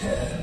[0.00, 0.39] care.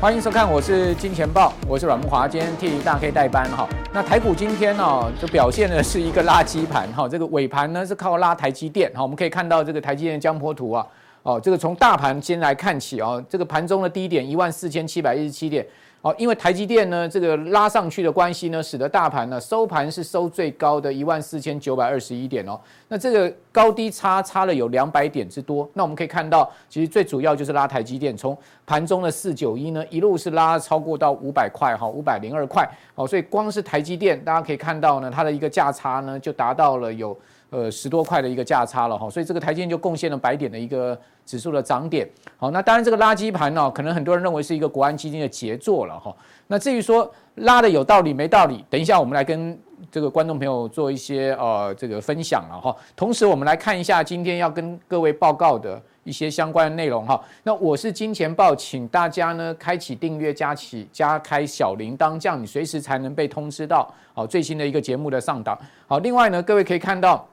[0.00, 3.68] 欢迎收看，我是金钱豹，我是阮木华，今天替大 K 代班哈。
[3.92, 7.06] 那台股今天呢，就表现的是一个垃圾盘哈。
[7.06, 10.86] 这个尾盘呢是靠拉台积电哈，我们可以看到这个台积电江波图啊，
[11.22, 15.66] 哦，这个从大盘先来看起哦，这个盘中的低点一万四千七百一十七点。
[16.02, 22.58] 好，因为台积电呢，这个拉上去的关系呢，使得大盘呢收盘是收最高的一万四千九百二十一点哦。
[22.88, 25.68] 那这个高低差差了有两百点之多。
[25.74, 32.66] 那我们可以看到，其实最主要就是拉台积电，从盘中的四九一呢，一路是拉超过到五百块哈，五百零二块。
[32.94, 37.14] 好，所以光是台积电，大家可以看到呢，它的一个价差呢，就达到了有。
[37.52, 40.96] 呃，十多块的一个价差了哈，所以这个台积电就贡献了百点的一个
[41.30, 42.10] 指数的涨点。
[42.36, 46.12] 好，那当然这个垃圾盘呢，可能很多人认为是一个国安基金的杰作了哈。
[46.48, 49.56] 那至于说拉的有道理没道理，等一下我们来跟
[49.92, 52.74] 这个观众朋友做一些呃这个分享了哈。
[52.96, 57.22] 同时我们来看一下今天要跟各位报告的一些相关的内容哈。
[57.44, 65.56] 那我是金钱豹，请大家呢开启订阅加起加开小铃铛，这样你随时才能被通知到好最新的一个节目的上档。
[65.86, 67.24] 好，另外呢，各位可以看到。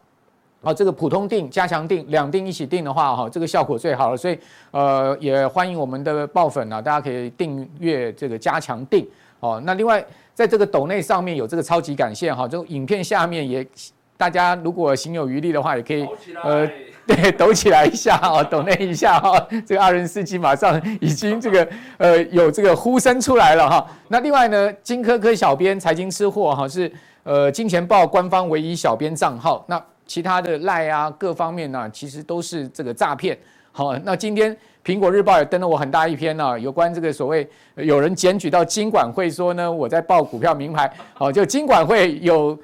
[0.68, 4.18] 好，这个普通定、加强定两定一起定的话，哈，这个效果最好了。
[4.18, 4.38] 所以，
[4.72, 9.08] 呃，也欢迎我们的爆粉啊，大家可以订阅这个加强定。
[9.40, 13.66] 哦，那另外，在这个抖内上面有这个超级感谢哈，这个影片下面也，
[14.18, 16.06] 大家如果行有余力的话，也可以
[16.44, 16.70] 呃，
[17.06, 19.48] 对，抖起来一下啊，抖内一下哈。
[19.66, 21.66] 这个二人司机马上已经这个
[21.98, 23.88] 呃有这个呼声出来了哈。
[24.10, 26.92] 那另外呢，金科科小编财经吃货哈是
[27.24, 29.82] 呃金钱豹官方唯一小编账号那。
[30.08, 33.38] 其他的赖啊，各方面呢、啊，其实都是这个诈骗。
[33.72, 40.92] 好，那今天苹果日报也登了我很大一篇呢、啊，有关这个所谓有人检举到金管会说呢，我在报股票名牌。
[41.14, 42.58] 好，就金管会有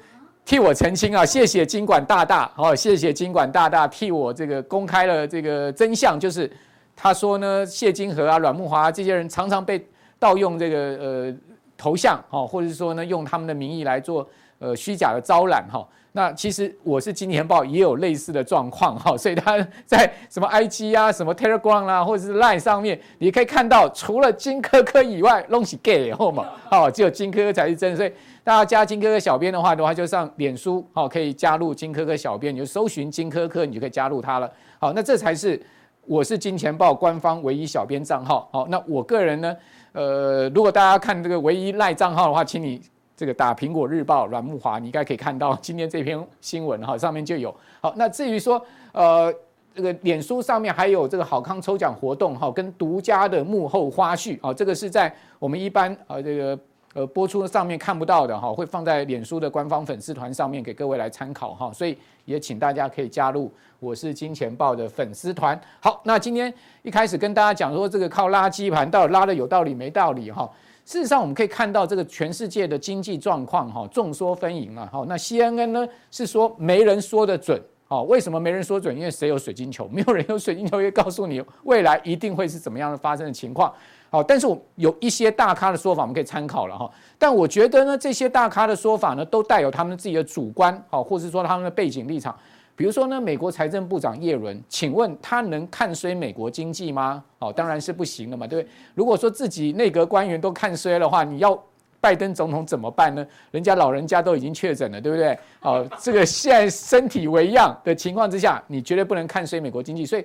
[0.44, 2.50] 替我澄清啊，谢谢金管大大。
[2.56, 6.50] 好，谢谢金管大大替我这个公开了这个真相，就是
[6.96, 9.86] 他说呢，谢金河啊、阮木华啊这些人常常被
[10.18, 11.34] 盗用这个呃
[11.76, 15.86] 头像，好，或者是说呢，用他们的名义来做呃虚假的招揽哈。
[16.16, 27.96] 那其实我是金钱爆也有类似的状况哈，所以他在什么 IG 啊、什么 Telegram 啊，或者是 Line 上面，你可以看到，除了金科科以外，拢是 gay 后嘛，好，只有金科科才是真。
[27.96, 28.12] 所以
[28.44, 34.48] 大家加金科科小编的话的话，就上脸书，好，可以加入金科科小编，你就搜寻金科科，你就可以加入他了。
[34.78, 35.60] 好，那这才是
[36.06, 38.48] 我是金钱爆官方唯一小编账号。
[38.52, 39.56] 好，那我个人呢，
[39.90, 42.80] 呃，如果大家看这个唯一赖账号的话，请你。
[43.16, 47.54] 这个打苹果日报阮木华，你应该可以看到今天这篇新闻哈，上面就有。
[47.80, 48.60] 好，那至于说
[48.92, 49.32] 呃
[49.74, 56.58] 这个脸书上面还有这个好康抽奖活动哈，跟独家的幕后花絮啊，这个是在我们一般呃这个
[56.94, 65.60] 呃播出上面看不到的哈，会放在脸书的官方粉丝团上面给各位来参考哈，所以也请大家可以加入我是金钱豹的粉丝团。
[65.80, 70.50] 好，那今天一开始跟大家讲说这个靠垃圾盘到底拉的有道理没道理哈。
[70.84, 74.86] 事实上，我们可以看到这个全世界的经济状况，哈，众说纷纭啊。
[74.92, 77.58] 哈，那 CNN 呢是说没人说得准，
[77.88, 78.94] 好，为什么没人说准？
[78.94, 79.88] 因为谁有水晶球？
[79.92, 83.72] 没有人有水晶球，会告诉你未来一定会是怎么样的发生的情况。
[84.10, 86.90] 好，但是我有一些大咖的说法，我们可以参考了哈。
[87.18, 92.36] 但我觉得呢，这些大咖的说法呢，都带有他们自己的主观，好，或者说他们的背景立场。
[92.76, 97.22] 比如说呢，美国财政部长耶伦，请问他能看衰美国经济吗？
[97.38, 98.72] 哦，当然是不行的嘛，对不对？
[98.94, 101.56] 如果说自己内阁官员都看衰的话，你要
[102.00, 103.24] 拜登总统怎么办呢？
[103.52, 105.38] 人家老人家都已经确诊了，对不对？
[105.62, 110.04] 哦，这个现在身体为恙的情况之下，你绝对不能看衰美国经济。
[110.04, 110.24] 所以，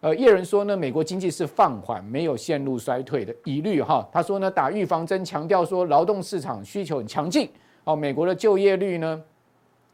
[0.00, 4.08] 呃，叶伦说呢，美国经济是放缓，没有陷入衰退的疑虑哈。
[4.10, 7.46] 他说呢，打预防针，强调说劳动市场需求很强劲。
[7.84, 9.22] 哦，美国的就业率呢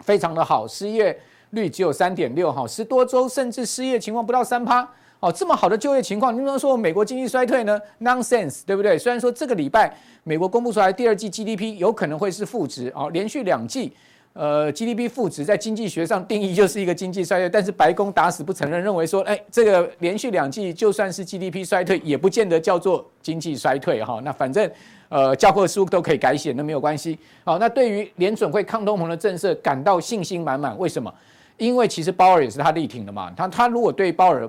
[0.00, 1.18] 非常的好，失业。
[1.50, 4.86] 率只有三点六哈，十多周甚至失业情况不到三趴
[5.20, 8.98] 哦，这么好的就业情况，你能说美国经济衰退呢？Nonsense，对不对？
[8.98, 13.90] 虽然说这个礼拜美国公布出来第二季 GDP 有可能会是负值哦，连续两季
[14.34, 24.20] 呃 GDP 负值，在经济学上定义就是一个经济衰退，但是白宫打死不承认，认为说，哎，这个连续两季就算是 GDP 衰退，也不见得叫做经济衰退哈。
[24.22, 24.70] 那反正
[25.08, 27.18] 呃教科书都可以改写，那没有关系。
[27.42, 31.10] 好，那对于联准会抗通膨的政策感到信心满满，为什么？
[31.58, 34.48] 因为其实鲍尔也是他力挺的嘛，他他如果对鲍尔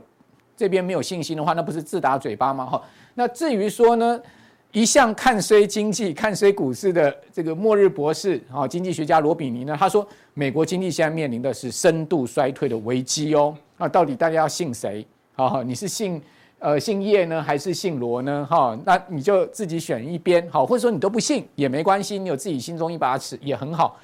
[0.56, 2.66] 这边没有信心的话，那不是自打嘴巴吗？
[2.66, 2.82] 哈，
[3.14, 4.20] 那至于说呢，
[4.72, 13.56] 一向看衰经济、看衰股市的这个末日博士啊，经济学家罗比尼呢，他说美国经济现在面临的是深度衰退的危机哦。
[13.78, 15.06] 那到底大家要信谁？
[15.36, 16.20] 啊，你是信
[16.60, 18.46] 呃信叶呢，还是信罗呢？
[18.50, 23.96] 哈，那你就自己选一边好，或者说你都不信也没关系，你有自己心中一把尺也很好。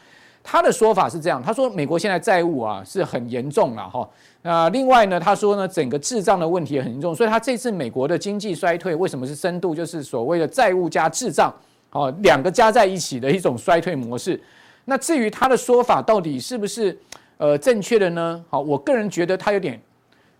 [0.43, 4.07] 他的说法是这样，他说美国现在债务啊是很严重了哈。
[4.41, 11.51] 那另外呢，他说呢整个滞胀的问题也很严重，所以他这次美国的经济衰退为什么是深度，就是所谓的债务加滞胀，
[11.91, 14.37] 哦两个加在一起的一种衰退模式。
[14.83, 16.99] 那至于他的说法到底是不是
[17.37, 18.43] 呃正确的呢？
[18.49, 19.81] 好，我个人觉得他有点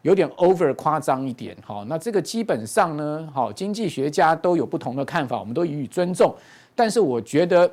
[0.01, 1.55] 有点 over 夸张一点。
[1.65, 6.35] 好，那这个基本上呢，好经济学家都有不同的看法，我们都予以尊重。
[6.75, 7.71] 但是我觉得。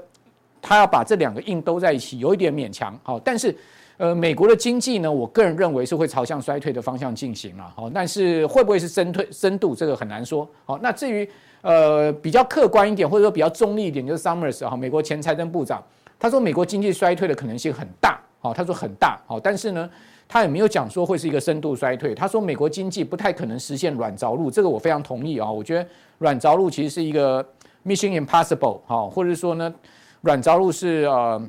[0.63, 2.99] 他要把这两个硬兜在一起，有一点勉强。
[3.03, 3.55] 好，但是，
[3.97, 7.73] 呃，美国的经济呢，我个人认为是会朝向衰退的方向进行了。
[7.77, 10.49] 好，但是会不会是深退深度，这个很难说。
[10.65, 11.29] 好，那至于
[11.63, 15.83] 呃比较客观一点，或者说比较中立一点，就是 Summers 哈，美国前财政部长，
[16.19, 18.21] 他说美国经济衰退的可能性很大。
[18.41, 19.21] 好，他说很大。
[19.27, 19.91] 好，但是呢，
[20.27, 22.15] 他也没有讲说会是一个深度衰退。
[22.15, 25.51] 他说美国经济不太可能实现软着陆，这个我非常同意啊。
[25.51, 25.87] 我觉得
[26.19, 27.47] 软着陆其实是一个
[27.85, 28.81] Mission Impossible。
[28.87, 29.75] 好，或者说呢。
[30.23, 31.41] 软着陆是呃，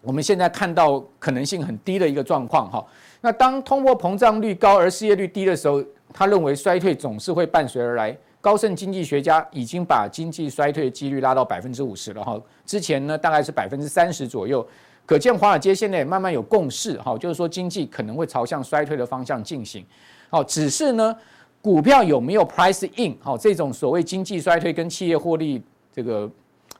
[0.00, 2.84] 我们现在看到可能性很低的一个状况哈。
[3.20, 8.16] 那当通货膨胀率高而失业率低的时候，他认为衰退总是会伴随而来。
[8.40, 12.40] 高盛经济学家已经把经济衰退的几率拉到百分之五十了哈。
[12.64, 14.66] 之前呢大概是百分之三十左右，
[15.04, 19.84] 可见华尔街现在也慢慢有共识哈，就是说经济可能会朝向衰退的方向进行。
[20.30, 21.14] 好，只是呢
[21.60, 25.60] 股票有没有 price in 好这种所谓经济衰退跟企业获利
[25.92, 26.30] 这个。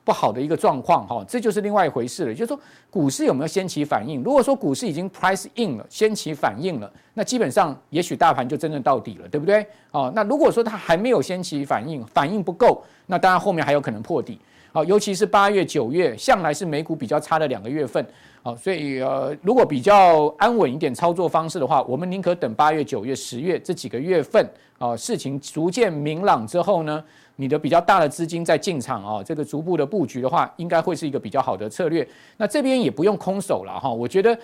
[0.09, 2.33] 不好的一个状况哈，这就是另外一回事了。
[2.33, 2.59] 就是说，
[2.89, 4.23] 股市有没有先期反应？
[4.23, 9.67] 如果说股市已经 price in 了，先期反应了，那基本上也许大盘就真正到底了，对不对？
[9.91, 14.41] 哦，那如果说它还没有先期反应，反应不够，那当然后面还有可能破底。
[14.73, 18.03] 好，尤其是八月、九月，向来是美股比较差的两个月份。
[18.43, 27.05] 好，所以呃，如果比较安稳一点操作方式的话，我们宁可等八月、九月、十月这几个月份啊，事情逐渐明朗之后呢。
[27.40, 32.06] 你的比较大的资金在进场啊，这个逐步的布局的话，应该会是一个比较好的策略。
[32.37, 34.37] 那这边也不用空手了哈，我觉得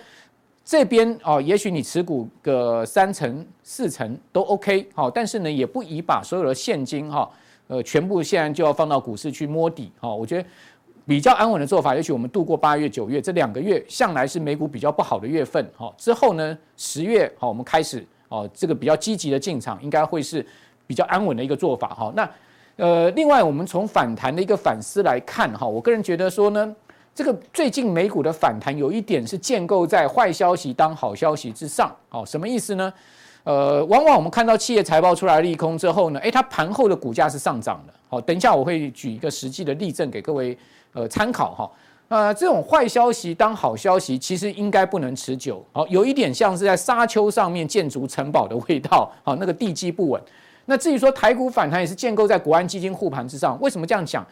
[0.63, 7.29] 这边哦，也许你持股个三成四成都 OK 好，但是呢，也不宜把所有的现金哈，
[7.67, 10.07] 呃，全部现在就要放到股市去摸底哈。
[10.15, 10.47] 我觉得
[11.05, 15.93] 比较安稳的做法，也许我们度过八月、九月这两个月，向来是美股比较不好的月份哈。
[15.97, 20.43] 之后呢，十月好，我们开始哦，这个比较积极的进场，应该会是
[20.87, 22.13] 比较安稳的一个做法哈。
[22.15, 22.27] 那
[22.77, 26.75] 呃，另外，我们从反弹的一个反思来看，哈，我个人觉得说呢，
[27.13, 32.91] 这个最近美股的反弹有一点是建构在坏消息当好消息之上，好，什么意思呢？
[33.45, 40.57] 呃，往往我们看到企业财报出来利空之后呢，诶，它盘后的股价是上涨的，好，等一下我会举一个实际的例证给各位
[40.93, 41.71] 呃参考哈。
[42.07, 50.21] 呃，这种坏消息当好消息，其实应该不能持久，好，有一点像是在沙丘上面建筑城堡的味道，好，那个地基不稳。
[50.65, 54.25] 那至于说台股反弹也是建构在国安基金护盘之上，为什么这样讲？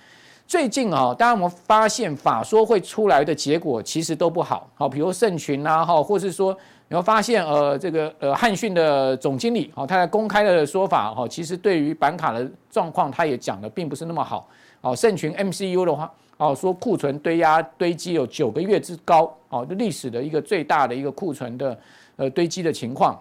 [0.45, 6.55] 最近啊，大家有没有发现法说会出来的结果其实都不好，好，比如盛群啊，哈，或是说
[6.89, 14.45] 你会发现，呃，这个呃汉讯的总经理，好，他在公开的说法，哈，其实对于板卡的状况，他也讲的并不是那么好，
[14.81, 21.79] 好，盛群 MCU 的话，哦，说库存堆压堆积有九个月之高，哦，历史的一个最大的一个库存的
[22.17, 23.17] 呃堆积的情况，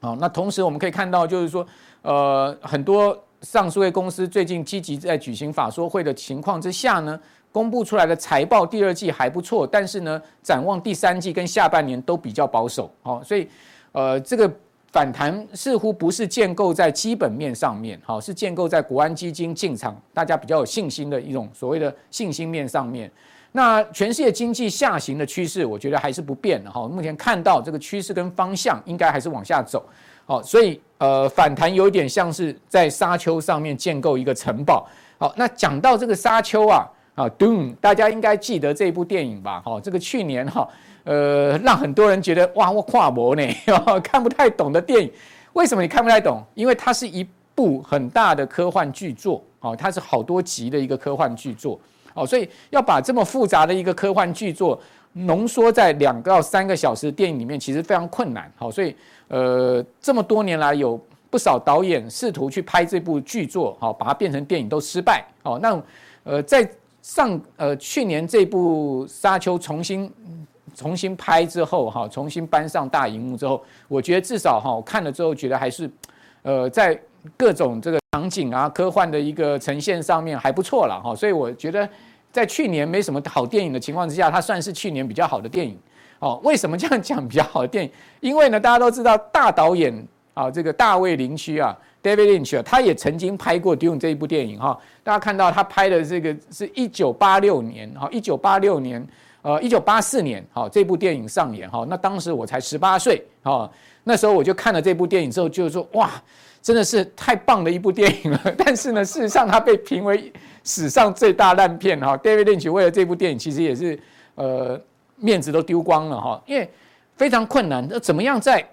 [0.00, 1.66] 好，那同时我们可以看到，就是说。
[2.06, 7.18] 呃，很多上市柜公司最近积极在举行法说会的情况之下呢，
[7.50, 13.48] 公布出来的财报第二季还不错，但是呢，展望第三季跟下半年都比较保守，好，所以
[13.90, 14.48] 呃，这个
[14.92, 23.10] 反弹似乎不是建构在基本面上面，好，是建构在国安基金进场，大家比较有信心的一种所谓的信心面上面。
[23.50, 29.84] 那全世界经济下行的趋势，我觉得还是不变的哈，目前看到这个趋势跟方向应该还是往下走。
[30.26, 34.86] 好，所以呃，反弹有点像是在沙丘上面建构一个城堡。
[35.18, 39.62] 好，那讲到这个沙丘啊，啊，Doom，大家应该记得这部电影吧？
[39.64, 40.68] 好，这个去年哈，
[41.04, 43.42] 呃，让很多人觉得哇，我跨模呢，
[44.02, 45.10] 看不太懂的电影。
[45.52, 46.44] 为什么你看不太懂？
[46.54, 51.80] 因为它是一部很大的科幻巨作，哦，它是好多集的一个科幻巨作，
[52.16, 54.80] 哦，所以要把这么复杂的一个科幻巨作
[55.12, 58.50] 浓缩在两到三个小时的电影里面，其实非常困难。
[58.56, 58.96] 好，所以。
[59.28, 60.96] 呃，这么多年来，有
[61.28, 65.24] 不少导演试图去拍这部剧作，好，把它变成电影都失败。
[65.42, 65.82] 好，那
[66.22, 66.70] 呃，在
[67.02, 70.08] 上呃去年这部《沙丘》重新
[70.76, 75.90] 重新拍之后，哈，重新搬上大荧幕之后，我觉得至少哈，我看了之后觉得还是
[76.42, 76.96] 呃，在
[77.36, 81.88] 各种这个场景啊，科幻的一个呈现上面还不错了哈，所以我觉得
[82.32, 85.78] 在去年没什么好电影的情况之下，它算是去年比较好的电影
[86.18, 86.40] 哦。
[86.44, 87.90] 为什么这样讲比较好的电影？
[88.20, 94.78] 因为呢，大家都知道大导演啊，这个大卫林区啊，David Lynch 啊，他也曾经拍过《Dune》这一部电影哈。
[95.02, 99.06] 大家看到他拍的这个是一九八六年哈，一九八六年
[99.40, 103.70] 呃一九八四年哈，这部电影上演哈，那当时我才十八岁哈。
[104.08, 106.10] 那时候我就看了这部电影之后，就是说哇，
[106.66, 108.40] 真的是太棒的一部电影了。
[108.58, 110.32] 但是呢，事实上它被评为
[110.64, 112.16] 史上最大烂片哈。
[112.16, 113.96] David Lynch 为了这部电影，其实也是
[114.34, 114.80] 呃
[115.14, 116.68] 面子都丢光了哈，因为
[117.16, 117.86] 非常困难。
[117.88, 118.66] 那怎么样在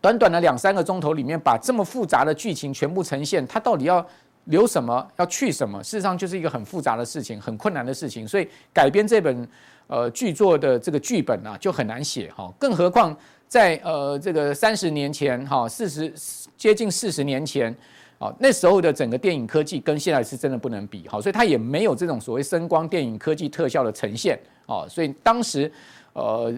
[0.00, 3.46] 短短的两三个钟头里面把这么复杂的剧情全部呈现？
[3.46, 4.04] 它到底要
[4.46, 5.80] 留什么，要去什么？
[5.84, 8.26] 事实上就是一个很复杂的事情，很困难的事情。
[8.26, 9.48] 所以改编这本
[9.86, 12.52] 呃剧作的这个剧本啊，就很难写哈。
[12.58, 13.16] 更何况。
[13.48, 16.12] 在呃这个三十年前哈，四十
[16.56, 17.74] 接近四十年前，
[18.18, 25.70] 啊那时候的整个电影科技跟现在是真的不能比，好，所以它也没有这种所谓声光电影科技特效的呈现，哦，所以当时
[26.14, 26.52] 呃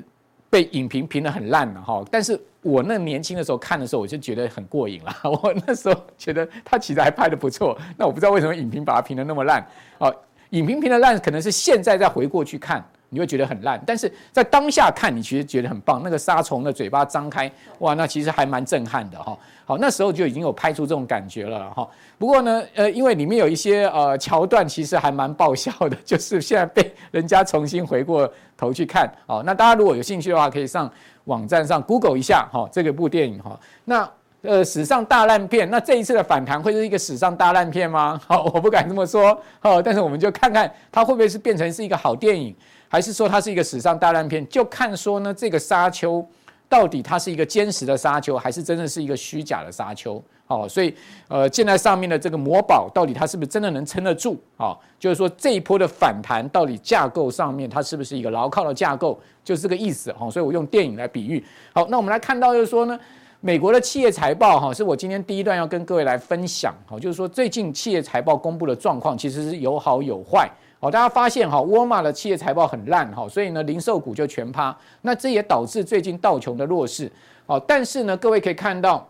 [0.48, 9.66] 被影评评得很烂了哈，但是我那年轻的时候看的时候，我就觉得很过瘾了， 我那时候觉得他其实还拍得不错，那我不知道为什么影评把它评得那么烂，
[9.98, 10.14] 哦，
[10.50, 12.84] 影评评得烂可能是现在再回过去看。
[13.10, 16.02] 你会觉得很烂，但是在当下看你其实觉得很棒。
[16.04, 19.36] 那个杀虫的嘴巴张开，哇，那其实还蛮震撼的哈。
[19.64, 21.88] 好，那时候就已经有拍出这种感觉了哈。
[22.18, 29.10] 不过呢，呃，因为里面有一些呃桥段，其实还蛮爆笑的，就是现在被人家重新回过头去看。
[29.26, 30.90] 好，那大家如果有兴趣的话，可以上
[31.24, 33.58] 网站上 Google 一下哈，这个部电影哈。
[33.84, 34.08] 那
[34.42, 38.20] 呃，史上大烂片，那这一次的反弹会是一个史上大烂片吗？
[38.26, 39.38] 好，我不敢这么说。
[39.60, 42.54] 好，但是我们就看看它会不会是变成是一个好电影。
[42.88, 44.46] 还是说它是一个史上大烂片？
[44.48, 46.26] 就看说呢，这个沙丘
[46.68, 50.22] 到底它是一个坚实的沙丘，还是真的是一个虚假的沙丘？
[50.46, 50.94] 哦，所以
[51.28, 54.34] 呃，建在上面的这个魔堡到底它是不是真的能撑得住？
[54.56, 59.20] 啊，就是说这一波的反弹到底架构上面它是不是一个牢靠的架构？
[59.44, 60.10] 就是这个意思。
[60.14, 61.44] 哈，所以我用电影来比喻。
[61.74, 62.98] 好，那我们来看到就是说呢，
[63.40, 66.74] 美国的企业财报哈，是我今天第一段要跟各位来分享。
[66.86, 70.50] 哈，就是说最近企业财报公布的状况其实是有好有坏。
[70.80, 74.76] 好，大家发现哈，沃尔玛的企业财报很烂哈，所以呢，零售股就全趴。
[75.02, 77.10] 那这也导致最近道琼的弱势。
[77.46, 79.04] 好，但是呢，各位可以看到，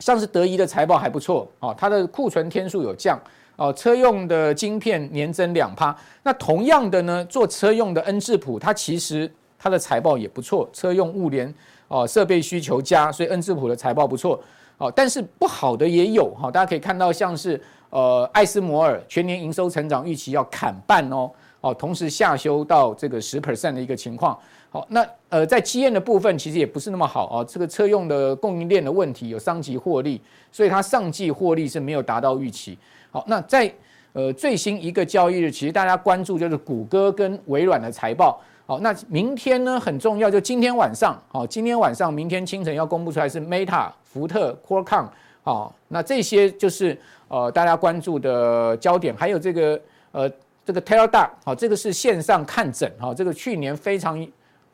[0.00, 3.16] 像是德仪的财报还不错，哦，它的库存天数有降，
[3.54, 5.96] 哦，车用的晶片年增两趴。
[6.24, 11.54] 那同样的呢，做车用的恩智浦，它其实它的财报也不错，车用物联
[11.86, 14.42] 哦，设备需求加，所以恩智浦的财报不错。
[14.78, 17.62] 哦，但是不好的也有哈，大家可以看到像是。
[17.90, 21.30] 呃，艾斯摩尔全年营收成长预期要砍半哦，
[21.60, 24.38] 哦，同时下修到这个十 percent 的一个情况。
[24.70, 30.20] 好，那呃，在基燕的部分其实也不是那么好哦，这个车用的供应链的问题有伤及获利，
[30.52, 32.78] 所以它上季获利是没有达到预期。
[33.10, 33.72] 好，那在
[34.12, 38.40] 呃最新一个交易日，其实大家关注就是谷歌跟微软的财报。
[38.66, 45.06] 好，那明天呢很重要，就今天晚上，好，今天晚上、明天清晨要公布出来是 Meta、福特、Qualcomm。
[45.42, 46.98] 好，那这些就是。
[47.32, 49.80] 呃，大家关注的焦点还有这个
[50.10, 50.28] 呃，
[50.64, 54.26] 这个 Teladoc 好，这个是线上看诊哈，这个去年非常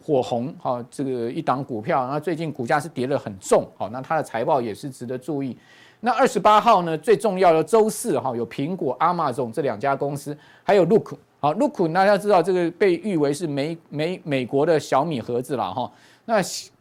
[0.02, 5.54] 火红哈，这个一档股票，那最近股价是跌得很重，好，那它的财报也是值得注意。
[6.00, 15.92] 那二十八号呢，最重要的周四哈，有苹果、Amazon 这两家公司，还有 Look 好，Look 大家知道这个被誉为是美美美国的小米盒子了哈，
[16.24, 16.36] 那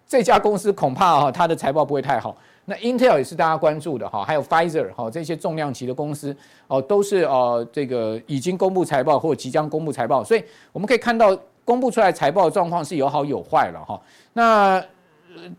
[0.07, 2.37] 这家公司恐怕哈，它的财报不会太好。
[2.65, 6.35] 那 Intel 也是大家关注的哈，还有 Pfizer 哈，这些重量级的公司
[6.67, 14.01] 哦，都是呃这个已经公布财报或即将公布财报，所以我们可以看到公布出来财报状况是有好有坏了哈。
[14.33, 14.83] 那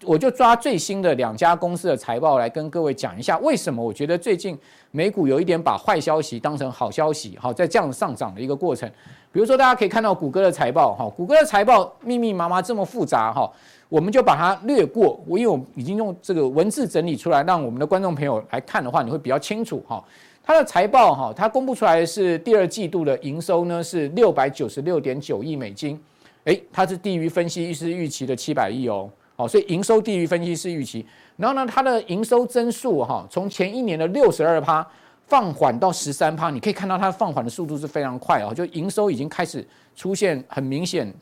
[0.04, 4.58] 我就抓最新的两家公司的财报来跟各位讲一下，为什么我觉得最近
[4.90, 8.90] 美股有一点把坏消息当成好消息哈，在这样上涨的一个过程。
[9.36, 13.46] 比如说大家可以看到谷歌的财报哈，谷歌的财报密密麻麻这么复杂哈。
[13.90, 20.02] 我们就把它略过，我因为我已经用这个文字整理出来，让我们的观众朋友来看的话，你会比较清楚哈。
[20.42, 26.00] 它的财报哈，它公布出来是第二季度的营收呢是六百九十六点九亿美金，
[26.44, 31.04] 诶，它是低于分析师预期的七百亿哦，好，所以营收低于分析师预期。
[31.36, 34.88] 然后呢，它的营收增速哈，从前一年的六十二趴
[35.26, 41.12] 放缓到十三趴，你可以看到它放缓的速度是非常快哦，就营收已经开始出现很明显。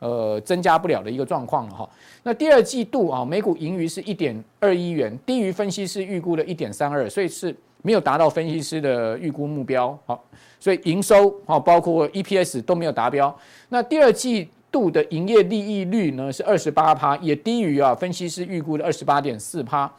[0.00, 1.90] 呃，增加不了的一个状况了哈。
[2.22, 9.98] 那第二季度啊，每股盈余是一点二一元，低于分析师预估的一点三二，所以是没有达到分析师的预估目标。
[10.06, 10.24] 好，
[10.60, 13.36] 所以营收啊，包括 EPS 都没有达标。
[13.70, 19.92] 那第二季度的营业利益率呢是二十八趴，也低于啊分析师预估的二十八点四趴。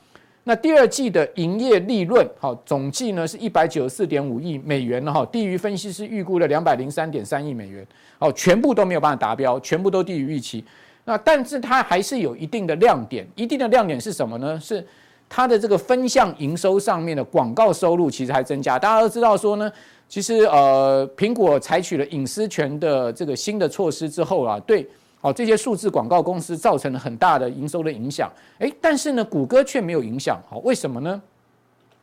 [0.46, 7.86] 那第二季的营业利润，好，总计呢是一百九十四点五亿美元了哈，低于分析师预估的两百零三点三亿美元，
[8.18, 10.64] 好，全部都没有办法达标，全部都低于预期。
[11.06, 14.60] 那但是它还是有一定的亮点，一定的亮点是什么呢？
[14.60, 14.84] 是
[15.28, 18.80] 它的这个分项营收上面的广告收入其实还增加。
[18.80, 19.72] 大家都知道说呢，
[20.08, 24.88] 其实呃，苹果采取了隐私权的这个新的措施之后啊，对。
[25.22, 31.22] 哦，这些数字广告公司造成了很大的营收的影响，诶，但是呢，谷歌却没有影响，好，为什么呢？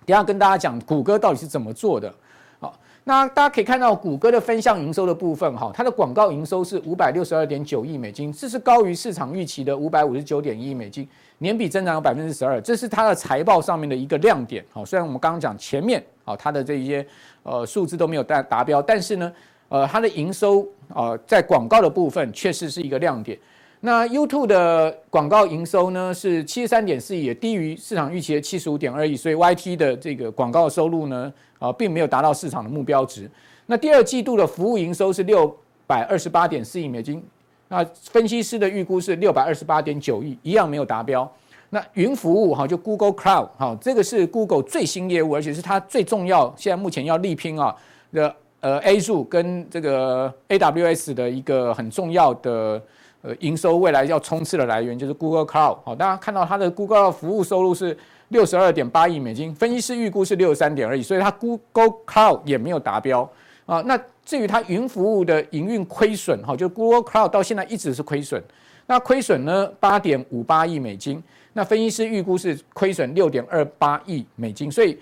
[0.05, 2.13] 等下跟大家讲谷歌到底是怎么做的。
[2.61, 11.09] 好，那大家可以看到谷歌的分项营收的部分，哈，它的广告营收是五百六十二点九亿美金，这是高于市场预期的五百五十九点一亿美金，
[11.39, 14.63] 年比增长有百分之十二，这是它的财报上面的一个亮点。
[14.73, 17.07] 好，虽然我们刚刚讲前面，好，它的这些
[17.45, 19.33] 呃数字都没有达达标，但是呢。
[19.69, 23.39] 呃，它的营收啊、呃，在广告的部分确实是一个亮点。
[23.81, 33.31] 那 YouTube 的广告营收呢是七十三点四亿，也低于市场预期的七十五点二亿，所以 YT 的这个广告收入呢，啊、并没有达到市场的目标值。
[33.67, 35.55] 那第二季度的服务营收是六
[35.87, 37.23] 百二十八点四亿美金，
[37.69, 41.31] 那分析师的预估是六百二十八点九亿，一样没有达标。
[41.71, 47.75] 那云服务哈，就 Google Cloud 哈，这个是 Google 最新业务，而且是它最重要，现在目前要力拼啊
[48.13, 48.35] 的。
[48.67, 52.83] 呃，Azure 跟这个 AWS 的一个很重要的
[53.23, 55.79] 呃营收，未来要冲刺的来源就是 Google Cloud。
[55.85, 57.97] 好，大家看到它的 Google 服务收入是
[58.31, 63.31] 六十二点八亿美金，分析师预估是六十三点二亿，所以它 Google Cloud 也没有达标
[63.67, 63.81] 啊。
[63.83, 68.43] 那至于它云服务的营运亏损，哈，就 Google Cloud 到现在一直是亏损。
[68.89, 74.99] 那亏损呢，八点五八亿美金，那分析师预估是亏损六点二八亿美金，所以。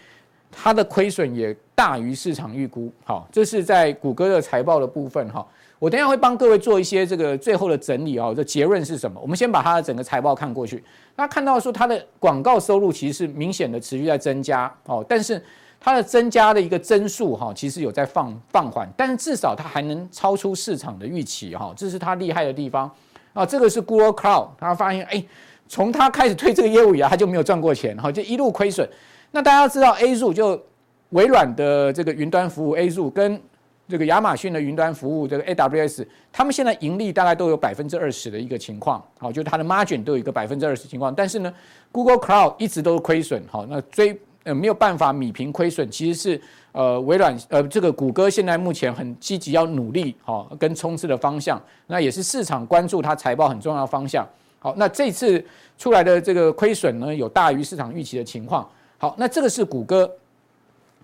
[0.56, 5.46] 它的亏损也大于市场预估，好，这是在谷歌的财报的部分哈。
[5.78, 9.20] 我等下会帮各位做一些这个最后的整理啊，这结论是什么？
[9.20, 10.82] 我们先把它的整个财报看过去，
[11.16, 15.42] 那看到说它的广告收入其实是明显的持续在增加哦，但是
[15.78, 22.90] 它的增加的一个增速哈，其实有在放放缓，但是至少它还能超出市场的预期哈，这是它厉害的地方
[23.34, 23.44] 啊。
[23.44, 25.22] 这个是 Google Cloud，他发现哎，
[25.68, 28.88] 从他开始推这个业务以来，他就没有赚过钱哈，就一路亏损。
[29.32, 30.58] 那大家知道 A 柱就
[31.14, 33.40] 微软的这个云端服务，Azure 跟
[33.88, 41.14] 这个亚马逊的云端服务，这个 AWS，他们现在盈利大概都有百分之二十的一个情况，好，就它的 margin 都有一个百分之二十情况。
[41.14, 41.54] 但是呢
[41.92, 46.40] ，Google Cloud 一直都是亏损，好，那追呃没有办法米平亏损，其实是
[46.72, 54.26] 呃微软呃这个谷歌现在目前很积极要努力好跟冲刺的方向，那也是市场关注它财报很重要的方向。
[54.58, 55.44] 好，那这次
[55.78, 58.68] 出来的这个亏损呢，有大于市场预期的情况。
[58.96, 60.10] 好，那这个是谷歌，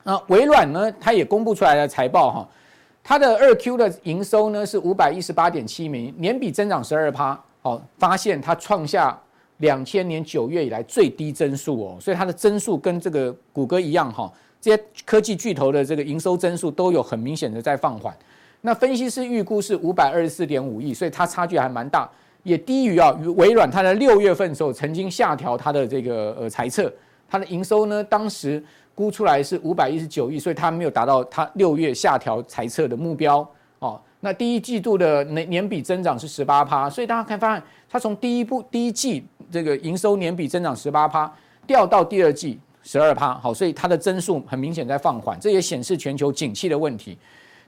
[0.05, 2.49] 啊，微软呢，它也公布出来的财报哈，
[3.03, 9.19] 它的二 Q 的营收呢是五百一十八点七美元，年比增长十二趴，哦，发现它创下
[9.59, 18.15] 两千年九月以来最低增速哦，所以它的增速跟这个谷歌一样哈，这些科技巨头的这个营收增速都有很明显的在放缓。
[18.63, 22.09] 那分析师预估是五百二十四点五亿，所以它差距还蛮大，
[22.43, 26.91] 也低于啊，微软它在六月份的时候曾经下调它的这个呃财测。
[27.33, 28.61] 它的营收呢，当时
[29.01, 33.39] 估出来是五百一十九亿，所以它没有达到它六月下调财测的目标
[33.79, 33.99] 哦。
[34.21, 41.33] 那第一季度的年年比增长是十八趴，所以大家可以发现，它从第一步第一季这个营收年比增长十八趴，
[41.67, 47.17] 掉到第二季十二趴，好，所以它的增速很明显在放缓，这也显示全球景气的问题。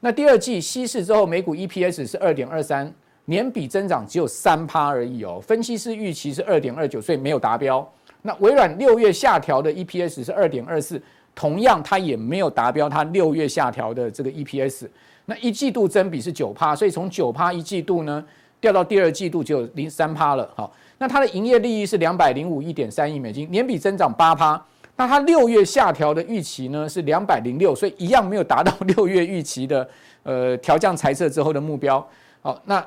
[0.00, 2.92] 那第二季稀释之后，每股 EPS 是二点二三，
[3.24, 5.40] 年比增长只有三趴而已哦。
[5.40, 7.90] 分析师预期是二点二九，所以没有达标。
[8.24, 11.02] 那微软六月下调的 EPS 是二点二四，
[11.34, 14.88] 同样它也没有达标，它六月下调的这个 EPS，
[15.26, 18.24] 那一季度增比是九趴，所以从九趴一季度呢
[18.60, 20.48] 掉到第二季度就有零三趴了。
[20.54, 24.62] 好，那它的营业利益是两百零五亿点三亿美金，年比增长八趴。
[24.96, 29.88] 那它六月下调的预期呢是两百零六，所以一样没有达到六月预期的
[30.22, 32.06] 呃调降财测之后的目标。
[32.40, 32.84] 好，那。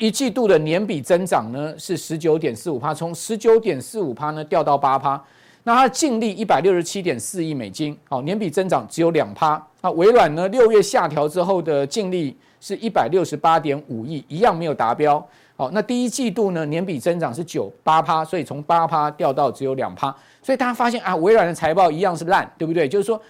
[0.00, 5.20] 一季度的年比增长呢是十九点四五趴，从十九点四五趴呢掉到八趴。
[5.68, 9.62] 那它的净利一百六十七点四亿美金，好，年比增长只有两趴。
[9.82, 15.22] 那微软呢六月下调之后的净利是一百六十八点五亿，一样没有达标。
[15.58, 20.08] 好，那第一季度呢年比增长是九八趴，所以从八趴掉到只有两趴。
[20.42, 22.88] 所以大家发现啊，微软的财报一样是烂，对不对？
[22.88, 23.20] 就是说。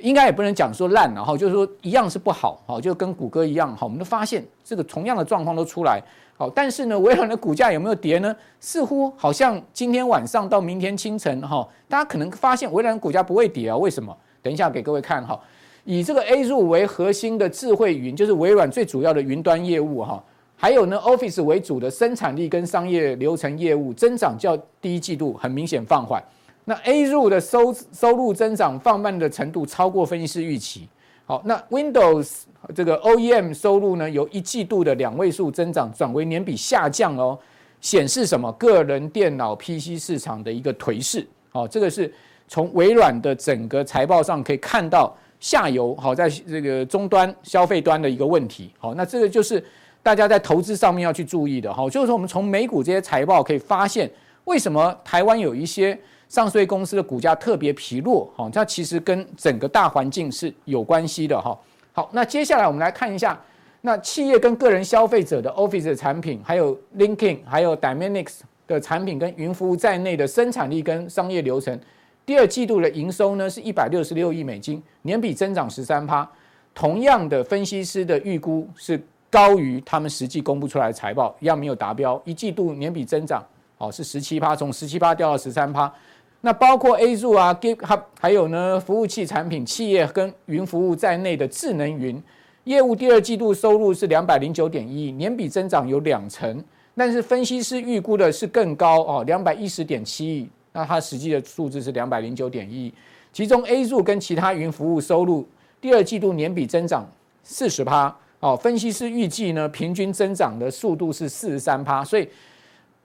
[0.00, 6.00] 应该也不能讲说烂，然后就是说一样是不好，好，就跟谷歌一样，好，我们都发现这个同样的状况都出来，
[6.38, 8.34] 好，但是呢，微软的股价有没有跌呢？
[8.60, 13.76] 似乎好像今天晚上到明天清晨，哈，大家可能发现微软股价不会跌啊？
[13.76, 14.16] 为什么？
[14.40, 15.36] 等一下给各位看哈，
[15.82, 20.22] 以这个 Azure 为核心的智慧云，就是微软最主要的云端业务哈，
[20.54, 26.22] 还有呢 Office 为主的生产力跟商业流程业务增长较第一季度很明显放缓。
[26.64, 30.88] 那 A 入的收收入增长放慢的程度超过分析师预期。
[31.26, 32.42] 好，那 Windows
[32.74, 37.38] 这个 OEM 收入呢，由一季度的两位数增长转为年比下降哦，
[37.80, 38.50] 显示什么？
[38.52, 41.26] 个人电脑 PC 市场的一个颓势。
[41.50, 42.12] 好，这个是
[42.46, 48.70] 从微软的整个财报上可以看到下游好，在这个终端消费端的一个问题。
[48.78, 49.64] 好，那这个就是
[50.02, 51.72] 大家在投资上面要去注意的。
[51.72, 54.10] 好，就是说我们从美股这些财报可以发现，
[54.44, 55.98] 为什么台湾有一些。
[56.28, 61.58] 上市公司的股价特别疲弱，哈，它其实跟整个大环境是有关系的，哈。
[61.98, 63.36] 好，那接下来我们来看一下，
[63.80, 71.76] 那企业跟个人消费者的 Office 的产品，还有 LinkedIn，还有 Dynamics 的产品跟云服务在内的生产力跟商业流程，
[72.24, 76.24] 第二季度的营收呢是一百六十六亿美金，年比增长十三趴。
[76.72, 82.22] 同样的，分析师的预估是高于他们实际公布出来的财报，一样没有达标。
[82.24, 83.44] 一季度年比增长，
[83.76, 85.92] 哦，是十七趴，从十七趴掉到十三趴。
[86.40, 92.22] 那包括 Azure 啊，GitHub，还有呢，服务器产品、企业跟云服务在内的智能云
[92.62, 96.62] 业务，第二季度收入是两百零九点一亿，年比增长有两成。
[96.94, 100.48] 但是分析师预估的是更高哦，两百一十点七亿。
[100.72, 102.94] 那它实际的数字是两百零九点一亿。
[103.32, 105.44] 其中 Azure 跟其他云服务收入
[105.80, 107.04] 第二季度年比增长
[107.42, 112.28] 四十趴哦，分析师预计呢，平均增长的速度是四十三趴，所以。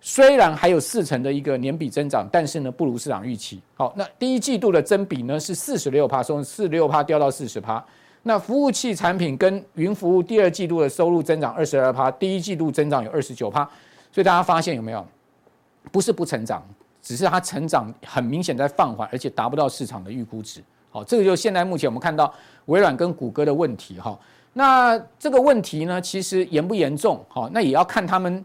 [0.06, 3.62] 虽然还有四成的一个年比增长，但是呢不如市场预期。
[3.74, 7.82] 好，那第一季度的增比呢是四十六趴，从四十六趴掉到四十趴。
[8.24, 13.64] 那服务器产品跟云服务第二季度的收入增长二十二趴，第一季度增长有二十九趴。
[14.12, 15.08] 所以大家发现有没有？
[15.90, 16.62] 不是不成长，
[17.02, 20.62] 只是它成长很明显在放缓，而且达不到市场的预估值。
[20.92, 22.34] 好，这个就现在目前我们看到
[22.66, 23.98] 微软跟谷歌的问题。
[24.02, 24.20] 哈，
[24.52, 27.26] 那这个问题呢，其实严不严重？
[27.30, 28.44] 好，那也要看他们。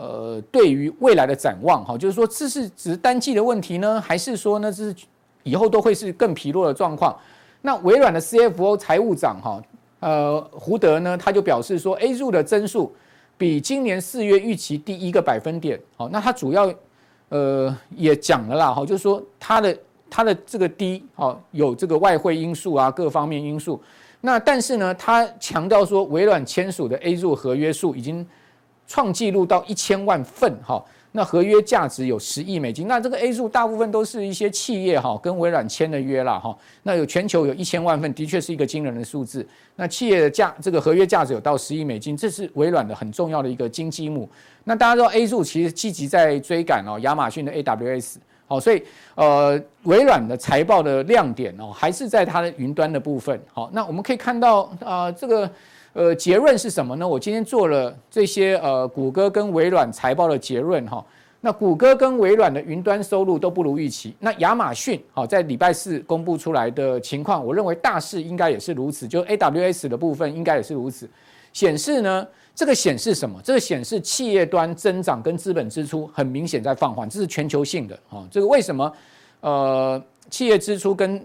[0.00, 4.94] 呃，对于未来的展望，哈，就是说这是只是单季的问题呢，还是说呢，这是
[5.42, 7.18] 以后都会是更疲弱的状况？
[7.62, 9.60] 那微软的 CFO 财务长哈，
[9.98, 12.94] 呃，胡德呢，他就表示说，A 入的增速
[13.36, 15.80] 比今年四月预期低一个百分点。
[15.96, 16.72] 好，那他主要
[17.30, 19.76] 呃也讲了啦，哈，就是说他的
[20.08, 23.82] 他的这个低，哈，有这个外汇因素啊，各方面因素。
[24.20, 28.24] 那但是呢，他强调说，微软签署的 A 入合约数已经。
[28.88, 32.88] 创纪录到一千万份哈，那合约价值有十亿美金。
[32.88, 36.56] 那这个 A 数大部分都是一些企业哈跟微软签的约啦哈。
[36.84, 39.46] 那有全球有一千万份，的确是一个惊人的数字。
[39.76, 44.26] 那企业的价这个合约价值有到十亿美金，这是微软的很重要的一个金鸡母。
[44.64, 48.82] 那大家知道 A 数其实积极在追赶哦亚马逊的 AWS 好，所以
[49.16, 53.38] 呃微软的财报的亮点哦还是在它的云端的部分。
[53.52, 55.50] 好，那我们可以看到啊、呃、这个。
[55.98, 57.08] 呃，结论是什么呢？
[57.08, 61.04] 我今天做了这些呃，谷歌跟微软财报的结论哈。
[61.40, 64.14] 那谷歌跟微软的云端收入都不如预期。
[64.20, 71.10] 那亚马逊好，在礼拜四公布出来的情况，我认为大势应该也是如此，就 AWS 的部分应该也是如此。
[71.52, 73.40] 显示呢，这个显示什么？
[73.42, 78.24] 这个显示企业端增长跟资本支出很明显在放缓，这是全球性的啊。
[78.30, 78.92] 这个为什么？
[79.40, 81.20] 呃，企业支出跟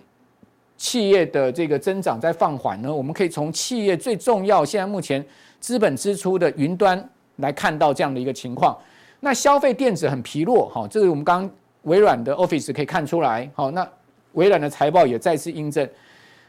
[0.77, 5.23] 企业的这个增长在放缓呢，我们可以从企业最重要现在目前
[5.59, 8.77] 资本支出的云端来看到这样的一个情况。
[9.19, 11.51] 那消费电子很疲弱，哈，这个我们刚刚
[11.83, 13.87] 微软的 Office 可以看出来，好，那
[14.33, 15.87] 微软的财报也再次印证。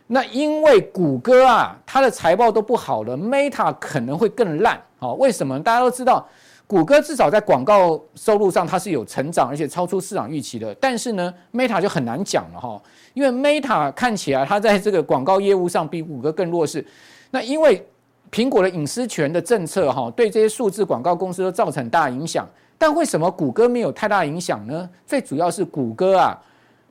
[0.06, 5.58] 那因为谷歌啊，它的财报都不好了，Meta 可能会更烂，好，为什么？
[5.62, 6.26] 大家都知道。
[6.66, 10.74] 谷歌至少在广告收入上它是有成长，而且超出市场预期的。
[10.76, 16.84] 但是呢，Meta 就很难讲了哈，因为 Meta 看起来它在这个广告业务上比谷歌更弱势。
[17.30, 17.86] 那因为
[18.32, 22.48] 苹果的隐私权的政策哈，对这些数字广告公司都造成很大影响。
[22.78, 24.88] 但为什么谷歌没有太大影响呢？
[25.06, 26.36] 最主要是谷歌啊，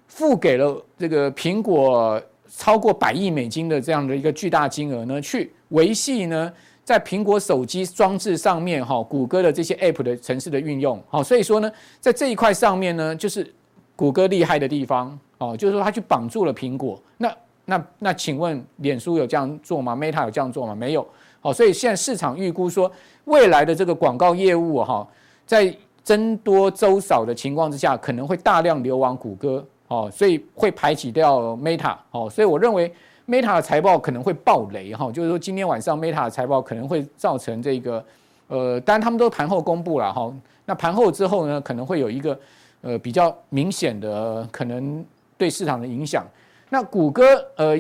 [0.08, 2.22] 付给了这个苹果
[2.56, 6.54] 超过百亿美金的这样的一个巨大金额呢，去维系呢。
[6.84, 13.50] 在苹果手机装置上面，哈，谷歌的这些 App 的城市的运用，好，所以说呢，在这一块上面呢，就是
[13.96, 17.02] 谷歌厉害的地方，哦，就是说它去绑住了苹果。
[17.18, 20.76] 那那那，请问脸书有这样做吗？Meta 有这样做吗？
[20.76, 21.08] 没有。
[21.40, 22.92] 好，所以现在市场预估说，
[23.26, 25.08] 未来的这个广告业务，哈，
[25.46, 32.94] 在僧多粥少的情况之下，可能会大量流往谷歌，哦，所以会排挤掉 Meta，哦，所以我认为。
[33.26, 38.04] Meta 的财报可能会爆雷哈，就是说今天晚上 Meta 的财报可能会造成这个，
[38.48, 40.34] 呃，当然他们都盘后公布了哈，
[40.66, 42.38] 那盘后之后呢，可能会有一个
[42.82, 45.06] 呃比较明显的可能
[45.38, 46.26] 对市场的影响。
[46.70, 47.24] 那谷歌
[47.56, 47.78] 呃，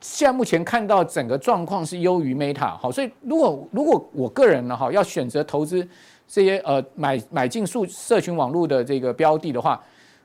[0.00, 5.88] 现在目前看到整个状况是优于 Meta 好，所以如果如果我个人呢哈，要选择投资
[6.28, 9.82] 这些呃买买进数社群网络的这个标的的话。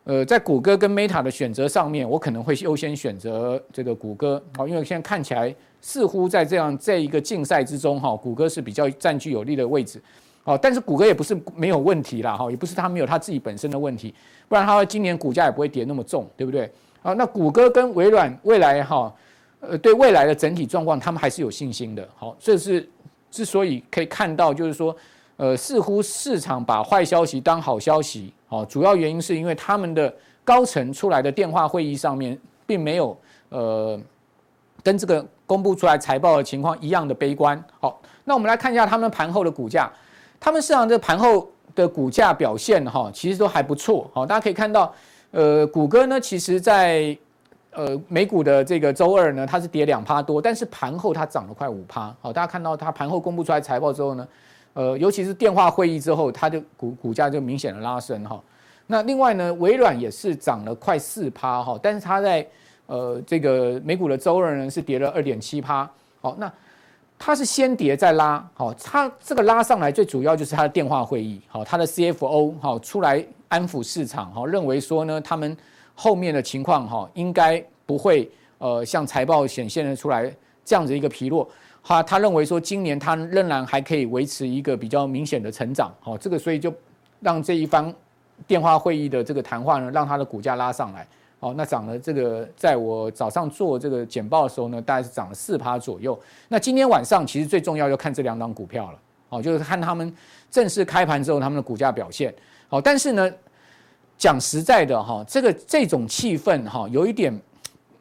[0.08, 10.02] 呃，在谷歌跟 Meta 的选择上面，我可能会优先选择这个谷歌，好，因为现在看起来似乎在这样这一个竞赛之中，哈，谷歌是比较占据有利的位置，
[10.46, 14.16] 好，但是谷歌也不是没有问题啦，哈，也不是它没有它自己本身的问题，
[14.48, 16.72] 不然它今年股价也不会跌那么重，对不对？
[17.02, 19.14] 好，那谷歌跟微软未来哈，
[19.60, 22.90] 呃，对未来的整体状况，他们还是有信心的，好，这是
[23.30, 24.96] 之所以可以看到，就是说。
[25.40, 33.18] 呃，似乎市场把坏消息当好消息，哦，主要原因是因为他们的高层出来的电话会议上面，并没有
[33.50, 34.00] 呃
[34.82, 37.62] 跟这个公布出来财报的情况一样的悲观。
[37.82, 39.92] 好，那我们来看一下他们盘后的股价，
[40.40, 44.10] 他们市场的盘后的股价表现哈，其实都还不错。
[44.14, 44.94] 好，大家可以看到，
[45.32, 47.18] 呃，谷歌呢，其实在
[47.72, 52.16] 呃美股的这个周二呢，它是跌两趴多，但是盘后它涨了快五趴。
[52.22, 54.26] 好，大家看到它盘后公布出来财报之后呢。
[54.78, 58.40] 呃，尤其是电话会议之后，它的股股价就明显的拉升哈。
[58.86, 62.46] 那另外呢，微软也是涨了快四趴哈，但是它在
[62.86, 65.90] 呃这个美股的周二呢是跌了二点七趴。
[66.22, 66.54] 好，那
[67.18, 75.58] 它是先跌再拉，好，它这个拉上来最主要就是它的电话会议，好，它的 CFO 好出来安抚市场，好，认为说呢，他们
[75.96, 80.32] 后面的情况哈应该不会呃像财报显现的出来
[80.64, 81.50] 这样子一个疲弱。
[81.88, 86.74] 他他认为说，今年他仍然还可以维持一个比较明显的成长，好，这个所以就
[87.22, 87.94] 让这一方
[88.46, 91.08] 电话会议的这个谈话呢，让它的股价拉上来，
[91.40, 96.20] 好，那涨了这个，在我早上做这个简报的时候呢，大概是涨了四趴左右。
[96.50, 100.14] 那今天晚上其实最重要要看这两档股票了，好，就是看他们
[100.52, 102.36] 正式开盘之后他们的股价表现，
[102.68, 103.32] 好，但是呢，
[104.18, 107.34] 讲实在的哈，这个这种气氛哈，有一点。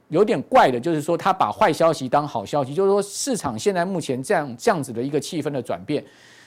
[0.09, 6.05] 有点怪的，就是说他把坏消息当好消息，就是说市场现在目前这样这样子的一个气氛的转变，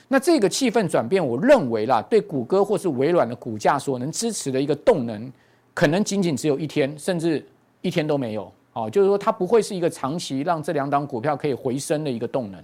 [0.08, 5.32] 那这个气氛转变，我认为啦，对谷歌或是微软的股价所能支持的一个动能，
[5.74, 7.46] 可能仅仅只有一天，甚至
[7.82, 8.50] 一天都没有。
[8.72, 12.62] 哦，就是说它不会是一个长期让这两档股票可以回升的一个动能。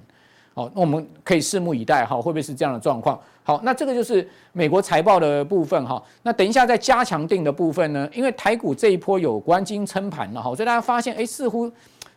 [0.57, 3.21] 好，那我们可以拭目以待哈，会不会是这样的状况？
[3.43, 6.03] 好，那这个就是美国财报的部分哈。
[6.23, 11.71] 那等一下在加强定的部分呢，因为台股这一波有关金撑盘了哈，所以大家发现哎，似乎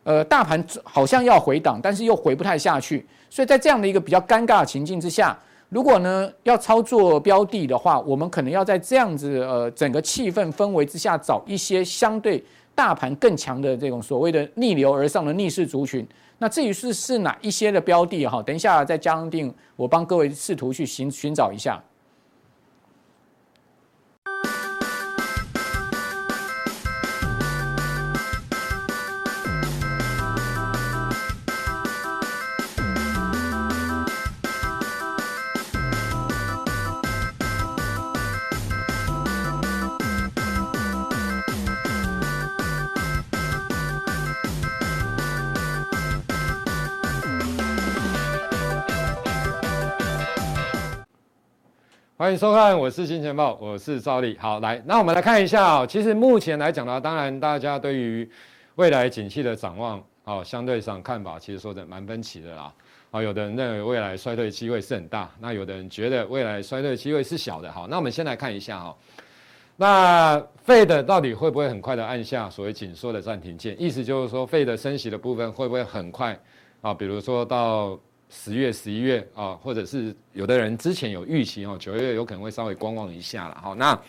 [0.06, 3.06] 呃大盘好像要回档，但是又回不太下去。
[3.30, 12.42] 所以在这样的一个比较尴尬的情境之下，如果呢要操作标的的话，我们可能要在这样子呃整个气氛氛围之下，找一些相对
[12.74, 16.08] 大盘更强的这种所谓的逆流而上的逆势族群。
[16.40, 18.42] 那至于是是哪一些的标的哈？
[18.42, 21.80] 等一下再将定，我帮各位试图去寻寻找一下。
[52.20, 54.36] 欢迎收看，我是金钱豹，我是赵力。
[54.42, 55.88] 好，来，那我们来看一下哦。
[55.88, 58.30] 其实目前来讲呢，当然大家对于
[58.76, 62.74] 未来景气的展望，哦，相对上看法其实说的蛮分歧的啦。
[63.12, 67.72] 啊，有的人认为未来衰退机会是很大，那有的人觉得未来衰退机会是小的。
[67.72, 68.98] 好，那我们先来看一下哈。
[69.78, 73.82] 那 Fed 到底会不会很快的按下所谓紧缩的暂停键？
[73.82, 76.38] 意思就是说，Fed 升息的部分会不会很快
[76.82, 76.94] 啊？
[76.94, 77.98] 比如说到。
[78.30, 83.58] 十月、十一月啊，或者是有的人之前有预期哦，九月有可能会稍微观望一下了。
[83.60, 84.00] 好，那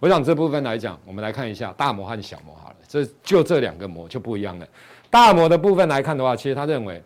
[0.00, 4.66] 我想这部分来讲，我们来看一下大摩和小摩好了，这就这两个摩就不一样了。
[5.10, 7.02] 大摩的部分来看的话，其实他认为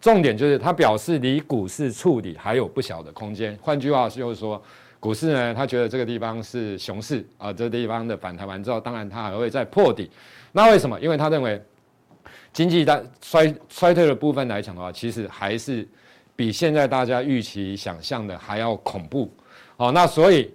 [0.00, 3.54] 重点就是他表示离股市触底还有不小的空间。
[3.60, 4.62] 换句话就是说，
[4.98, 10.10] 股市呢，他觉得这个地方是熊市啊，这个地方的反弹完之后，当然他还会再破底。
[10.52, 10.98] 那为什么？
[11.00, 11.62] 因为他认为。
[12.58, 15.86] 经济大衰衰退的部分来讲的话，其实还是
[16.34, 19.32] 比现在大家预期想象的还要恐怖。
[19.76, 20.52] 好，那所以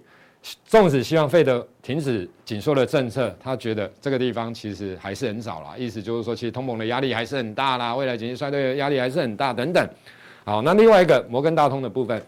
[0.66, 5.74] 纵使希望费德停止紧缩的政策，他觉得这个地方其实还是很早啦。
[5.78, 9.88] 意思就是说，其实通膨的压力还是很大啦，未来经济衰退的压力还是很大等等。
[10.44, 12.22] 好，那另外一个摩根大通的部分，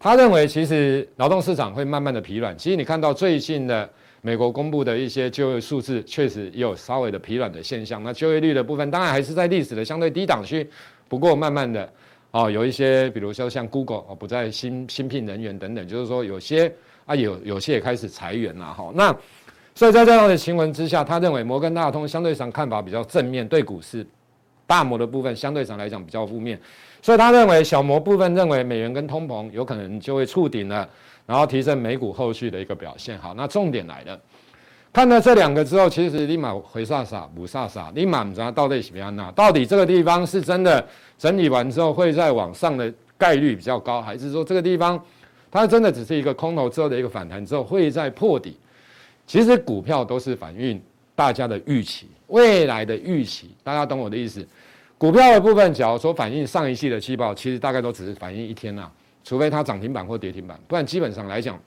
[0.00, 2.56] 他认为其实劳动市场会慢慢的疲软。
[2.56, 3.86] 其实你看到最近的。
[4.20, 8.02] 美国公布的一些就业数字确实也有稍微的疲软的现象。
[8.02, 10.68] 那就业率的部分当然还是在历史的相对低档区，
[11.08, 11.88] 不过慢慢的
[12.30, 16.70] 哦，有一些比如说像 Google 哦不再新新聘人员等等，就是说有些
[17.06, 18.90] 啊有有些也开始裁员了哈。
[18.94, 19.16] 那
[19.74, 24.04] 所以在这样的情况之下，他认为摩根大通相对上看法比较正面，对股市
[24.66, 26.60] 大摩的部分相对上来讲比较负面。
[27.00, 30.88] 所以他认为小摩部分认为美元跟通膨有可能就会触顶了。
[31.28, 33.18] 然后提升美股后续的一个表现。
[33.18, 34.18] 好，那重点来了，
[34.90, 39.30] 看了这两个之后，其实立马回煞煞补煞煞，立马不知道到底是怎么样呢？
[39.36, 40.82] 到底这个地方是真的
[41.18, 44.98] 整理完之后会再往上的概率比较高，还是说这个地方
[45.50, 48.56] 它真的只是一个空头之后的一个反弹之后会再破底？
[49.26, 50.82] 其实股票都是反映
[51.14, 54.42] 大家的预期，未来的预期，大家懂我的意思？
[54.96, 58.90] 股票的部分，假如说反映上一季的季报，其实大概都只是反映一天呐、
[59.28, 61.60] 除非它涨停板或跌停板，不然基本上来讲，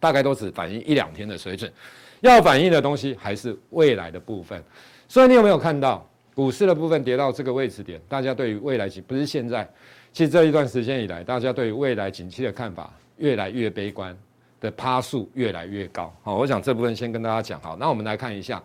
[0.00, 1.72] 大概都只反映一两天的水准。
[2.20, 4.60] 要反映的东西还是未来的部分。
[5.06, 8.00] 所以你有没有看到股市的部分跌到这个位置点？
[8.08, 9.68] 大家对于未来景，不是现在，
[10.12, 14.16] 其实这一段时间以来，大家对于未来景气的看法越来越悲观。
[14.58, 17.76] 的趴数越来越高，好，我想这部分先跟大家讲好。
[17.76, 18.60] 那我们来看一下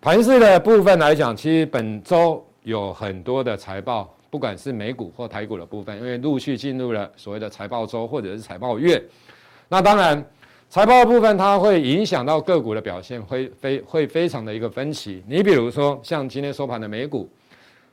[0.00, 9.02] 盘势的部分来讲，其实本周有很多的财报，不管是美股或台股的部分，因为陆续进入了所谓的财报周或者是财报月。
[9.68, 10.24] 那当然，
[10.68, 15.22] 财报部分它会影响到个股的表现，会非会非常的一个分歧。
[15.26, 17.28] 你比如说，像今天收盘的美股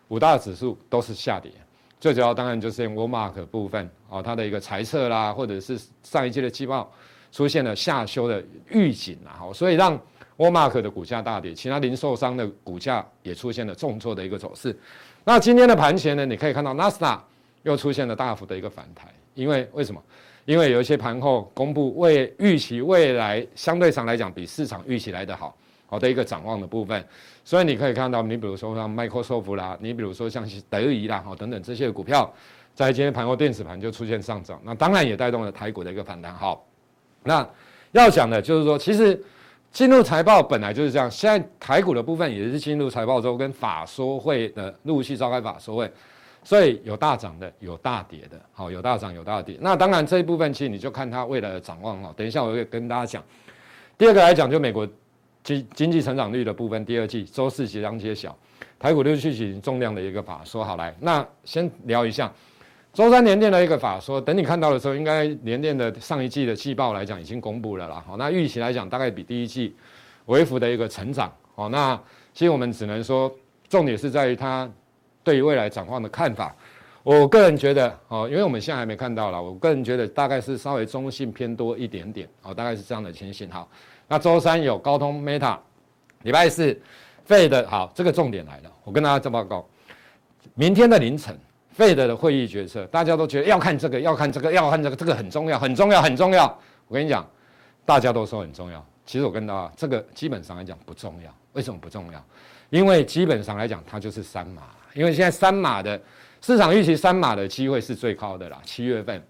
[0.09, 1.51] 五大指数都是下跌。
[1.99, 6.91] 最主要当然就是沃尔玛的部分哦，它的一个财测啦，或者是上一季的季报
[7.31, 9.99] 出现了下修的预警啦，好，所以让
[10.37, 14.77] 沃尔玛的股价大跌，其他零售商的股价也出现了重挫的一个走势。
[15.25, 17.21] 那今天的盘前呢，你可以看到纳斯达
[17.63, 20.01] 又出现了大幅的一个反弹，因为为什么？
[20.45, 25.53] 因为有一些盘后公布未预期未来相对上来讲比市场预期来得好。
[25.87, 27.05] 好的一个展望的部分，
[27.43, 32.31] 所以你可以看到，你比如说像 Microsoft 啦，你比如说像德仪啦，好等等这些股票，
[32.73, 36.33] 在今天盘后电子盘就出现上涨，那当然也带动了台股的一个反弹。
[36.33, 36.65] 好，
[37.23, 37.47] 那
[37.91, 39.23] 要讲的就是说，其实
[39.75, 45.91] 进入财报本来就是这样，现在台股的部分也是进入财报周跟法说会的陆续召开法说会，
[46.45, 49.57] 所以有大涨的，有大跌的，好，有大涨有大跌。
[49.59, 52.13] 那当然这一部分其实你就看它未来的展望哦。
[52.15, 53.21] 等一下我会跟大家讲。
[53.97, 54.87] 第二个来讲，就美国。
[55.43, 58.35] 经经济成长率的部分，第二季周四即将揭晓，
[58.79, 60.63] 台股陆续举行重量的一个法说。
[60.63, 62.33] 好来，那先聊一下
[62.95, 64.21] 周三联电的一个法说。
[64.21, 68.01] 等你看到的时候，应该联电的上一季的季报来讲已经公布了啦。
[68.07, 69.75] 好，那预期来讲，大概比第一季
[70.27, 71.29] 微幅的一个成长。
[71.55, 71.99] 好，那
[72.33, 73.29] 其实我们只能说，
[73.67, 74.69] 重点是在于它
[75.25, 76.55] 对于未来展望的看法。
[77.03, 82.29] 我个人觉得，哦，因为我们现在还没看到啦，我个人觉得大概是稍微中性偏多一点点。
[82.43, 83.51] 哦，大概是这样的情形。
[83.51, 83.69] 好。
[84.07, 85.57] 那周三有高通、Meta，
[86.21, 86.79] 礼拜四
[87.27, 89.67] ，Fed 好，这个重点来了，我跟大家做报告。
[90.53, 91.37] 明天的凌晨
[91.75, 96.45] 费德的会议决策，大家都觉得要看这个，要看这个，要看这个，这个很重要，很重要，很重要。
[96.87, 97.27] 我跟你讲，
[97.83, 101.29] 大家都说很重要，其实我跟大家，这个基本上来讲不重要。
[101.51, 102.25] 为什么不重要？
[102.69, 104.61] 因为基本上来讲，它就是三码，
[104.93, 105.99] 因为现在三码的
[106.39, 108.57] 市场预期三码的机会是最高的啦。
[108.63, 109.21] 七月份，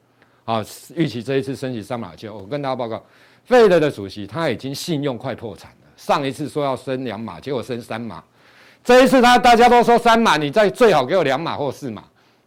[0.44, 0.64] 啊，
[0.96, 3.04] 预期这一次升级三码就，我跟大家报告。
[3.46, 5.88] 费德的主席他已经信用快破产了。
[5.98, 8.24] 上一次说要升两码，结果升三码。
[8.84, 12.04] 这一次他大家都说三码，你再最好给我两码或四码。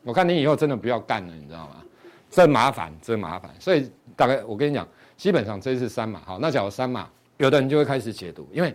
[0.09, 1.85] 我看你以后真的不要干了，你知道吗？
[2.31, 3.51] 真麻烦，真麻烦。
[3.61, 6.39] 所以大概我跟你讲，基本上这是三码好。
[6.39, 8.75] 那假如三码，有的人就会开始解读，因为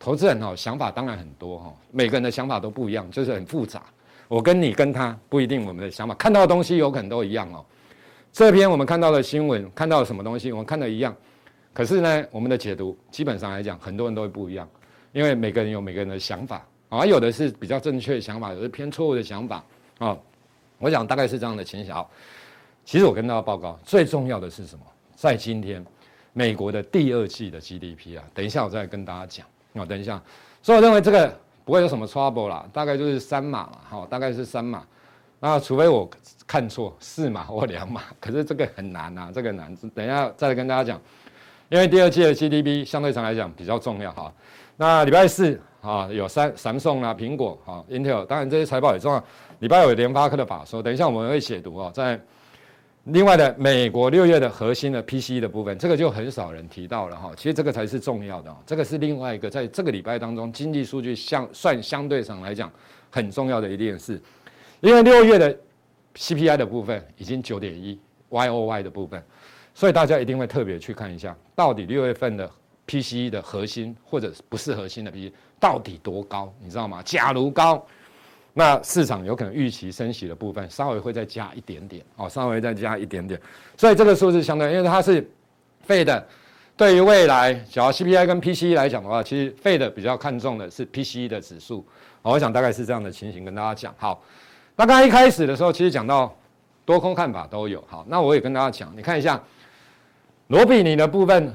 [0.00, 3.84] 投资人哈想法当然很多哈，每个人的想法都不一样，就是很复杂。
[4.26, 7.64] 我跟你跟他不一定，我们的想法看到的东西有可能都一样哦。
[8.32, 11.14] 这篇我们看到的新闻，看到了什么东西，我们看的一样。
[11.72, 14.68] 可是呢，我们的解读基本上来讲，很多人都会不一样，
[15.12, 19.64] 因为每个人有每个人的想法啊，有的是比较正确的想法，有的偏错误的想法
[19.98, 20.18] 啊。
[20.84, 21.94] 我想大概是这样的情形。
[22.84, 24.84] 其实我跟大家报告，最重要的是什么？
[25.16, 25.82] 在今天，
[26.34, 29.46] 美国的第二季的 GDP 啊，等一下我再跟大家讲
[29.82, 29.86] 啊。
[29.86, 30.22] 等一下，
[30.62, 34.84] 所以我认为这个不会有什么 trouble 啦，大概就是三码嘛，好，大概是三码。
[35.40, 36.06] 那除非我
[36.46, 39.74] 看错四码或两码，可是这个很难啊，这个难。
[39.94, 41.00] 等一下再来跟大家讲。
[41.70, 44.30] 因为第二季的 GDP 相对上来讲比较重要哈，
[44.76, 49.22] 那礼拜四啊有三三送啊苹果啊 Intel，当然这些财报也重要。
[49.60, 52.18] 礼拜有联发科的法说，等一下我们会解读哦，在
[53.04, 57.30] 另外的美国六月的核心的 PCE 的部分，这个就很少人提到了哈。
[57.36, 62.72] 其实这个才是重要的，这个是另外一个在这个礼拜当中经济数据相算相对上来讲
[63.10, 64.20] 很重要的一件事，
[64.80, 65.54] 因为六月的
[66.14, 67.98] CPI 的部分已经九点一
[68.30, 69.22] YOY 的部分。
[69.74, 72.48] 所以大家一定会特别去看一下，到底六月份的
[72.86, 77.02] PCE 的核心或者不是核心的 PCE 到底多高，你知道吗？
[77.04, 77.84] 假如高，
[78.52, 83.40] 那市场有可能预期升息的部分稍微会再加一点点哦，稍微再加一点点。
[83.76, 85.28] 所以这个数字相对，因为它是
[85.82, 86.26] 费的
[86.76, 91.86] 对于未来，假如 CPI 跟 PCE 来讲的话，其实费的比较看重的是 PCE 的指数。
[92.22, 93.94] 我想大概是这样的情形跟大家讲。
[93.98, 94.22] 好，
[94.76, 96.34] 那刚才一开始的时候，其实讲到
[96.84, 97.82] 多空看法都有。
[97.86, 99.42] 好，那我也跟大家讲，你看一下。
[100.48, 101.50] 罗比尼的部分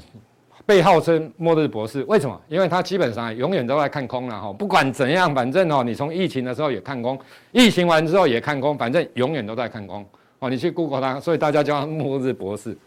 [0.70, 2.40] 被号称末日博士，为什么？
[2.48, 7.20] 因为他基本上永远都在看空了哈，不管怎样，反正哦，你从疫情的时候也看空，
[7.52, 10.06] 疫情完之后也看空，反正永远都在看空
[10.38, 10.48] 哦。
[10.48, 12.78] 你去 Google 他，所以大家叫他末日博士。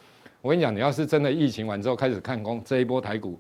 [0.43, 3.37] 我跟你讲，你要是真的疫情完之后开始看空，这一波台股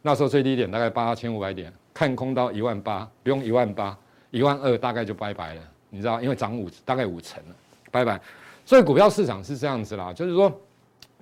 [0.00, 3.94] 那时候最低点大概八千五百点，看空到一万八，不用一万八，
[4.30, 5.60] 一万二大概就拜拜了，
[5.90, 6.22] 你知道？
[6.22, 7.54] 因为涨五大概五成了，
[7.90, 8.18] 拜拜。
[8.64, 10.50] 所以股票市场是这样子啦，就是说。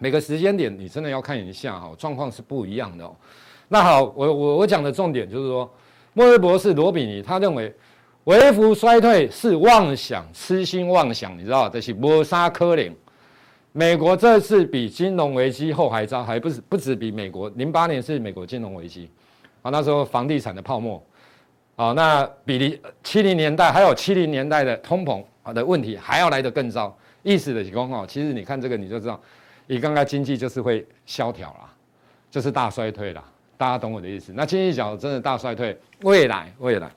[0.03, 3.15] 每个时间点你真的要看一下哈，状况是不一样的哦。
[3.69, 5.73] 那好，我我我讲的重点就是说，
[6.13, 7.73] 莫瑞博士罗比尼他认为，
[8.25, 12.93] 微幅衰退是妄想，痴心妄想，你知道这是抹杀科林。
[13.71, 19.09] 美国这次比金融危机后还糟，还不是不止比美国零八年是美国金融危机
[19.63, 21.01] 啊，那时候房地产的泡沫
[21.77, 26.93] 啊，那比七零年代还有七零年代的通膨啊的问题还要来得更糟。
[27.23, 29.21] 意思的情况哈，其实你看这个你就知道。
[29.73, 31.73] 你刚刚经济就是会萧条啦，
[32.31, 33.25] 就是大衰退啦，
[33.57, 34.31] 大家懂我的意思。
[34.37, 36.91] 那经济角真的大衰退，未来未来，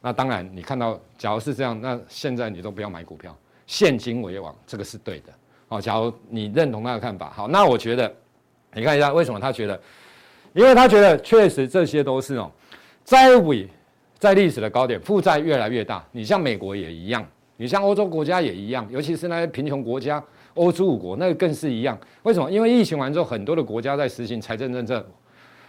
[0.00, 5.26] 那当然你看到，假如是这样，那现在你都不要买股票，现金为王，这个是对的。
[5.68, 8.10] 好，假如你认同他的看法，好，那我觉得
[8.72, 9.78] 你看一下为什么他觉得，
[10.54, 12.50] 因为他觉得确实这些都是哦，
[13.04, 13.52] 债务
[14.18, 16.02] 在历史的高点，负债越来越大。
[16.12, 17.22] 你像美国也一样，
[17.58, 20.24] 你像欧洲国家也一样，尤其是那些贫穷国家。
[20.54, 22.50] 欧洲五国那个更是一样，为什么？
[22.50, 25.04] 因为疫情完之后，很多的国家在实行财政政策，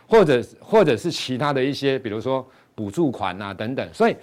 [0.07, 3.93] 或者或者是其他的一些，比如说补助款啊等等。
[3.93, 4.15] 所以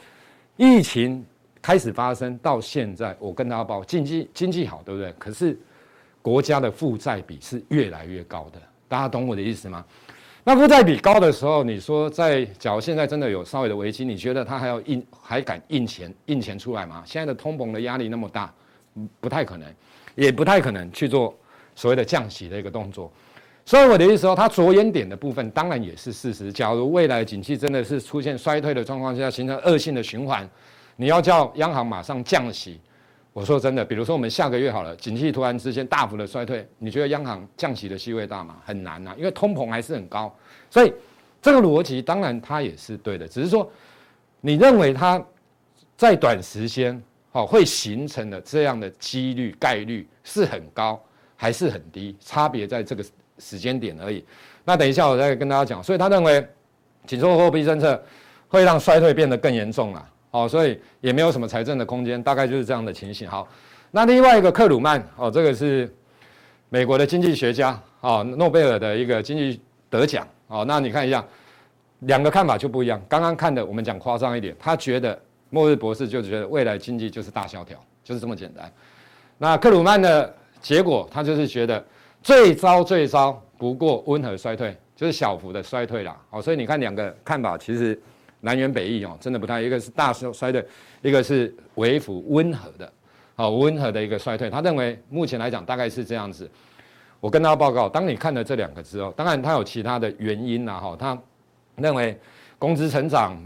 [0.57, 1.25] 疫情
[1.63, 5.13] 开始发生到现在，我跟大家报，经济经济好，对不对？
[5.19, 5.59] 可是
[6.21, 9.85] 国家的负债比是越来越高的，大家懂我的意思吗？
[10.43, 17.03] 那负债比高的时候，你说在假如现在真的有稍微的危机，你觉得他还要印还敢印钱印钱出来吗？
[17.07, 18.53] 现在的通膨的压力那么大，
[19.21, 19.67] 不太可能。
[20.21, 21.35] 也不太可能去做
[21.75, 23.11] 所谓的降息的一个动作，
[23.65, 26.53] 所以我的意思说，它着眼点的部分当然也是事实。
[26.53, 30.47] 假如未来景气真的是出现衰退的状况下，形成恶性的循环，
[30.97, 32.79] 你要叫央行马上降息，
[33.33, 38.57] 我说真的，比如说我们下个月好了，景气突然之间大幅的衰退，你觉得央行降息的机会大吗？
[38.67, 40.31] 很难呐，因为通膨还是很高。
[40.69, 40.93] 所以
[41.41, 43.67] 这个逻辑当然它也是对的，只是说
[44.43, 45.25] 你认为它
[45.97, 47.03] 在短时间。
[47.33, 51.01] 好，会形成的这样的几率概率是很高
[51.37, 52.17] 还是很低？
[52.19, 53.05] 差别在这个
[53.39, 54.25] 时间点而已。
[54.65, 55.81] 那等一下我再跟大家讲。
[55.81, 56.45] 所以他认为
[57.07, 58.03] 紧缩货币政策
[58.49, 60.09] 会让衰退变得更严重了。
[60.33, 63.31] 哦，所以也没有什么财政的空间，大概就是这样的情形。
[63.31, 63.47] 好，
[63.93, 65.89] 那另外一个克鲁曼哦，这个是
[66.69, 70.65] 美国的经济学家哦，诺贝尔的一个经济得奖哦。
[70.67, 71.25] 那你看一下，
[72.01, 73.01] 两个看法就不一样。
[73.09, 75.17] 刚刚看的我们讲夸张一点，他觉得。
[75.51, 78.73] 末日博士就觉得未来经济就是大萧条，就是这么简单。
[79.37, 81.85] 那克鲁曼的结果，他就是觉得
[82.23, 86.17] 最糟最糟不过温和衰退，就是小幅的衰退啦。
[86.31, 88.01] 好，所以你看两个看法其实
[88.41, 90.65] 南辕北辙哦，真的不太，一个是大衰衰退，
[91.03, 92.93] 一个是微幅温和的，
[93.35, 94.49] 好温和的一个衰退。
[94.49, 96.51] 他认为目前来讲大概是这样子。
[97.19, 101.19] 我跟他报告，当你看了这两个之后，当然他有其他的原因啦，哈，他
[101.77, 102.19] 认为
[102.59, 103.37] 工资成长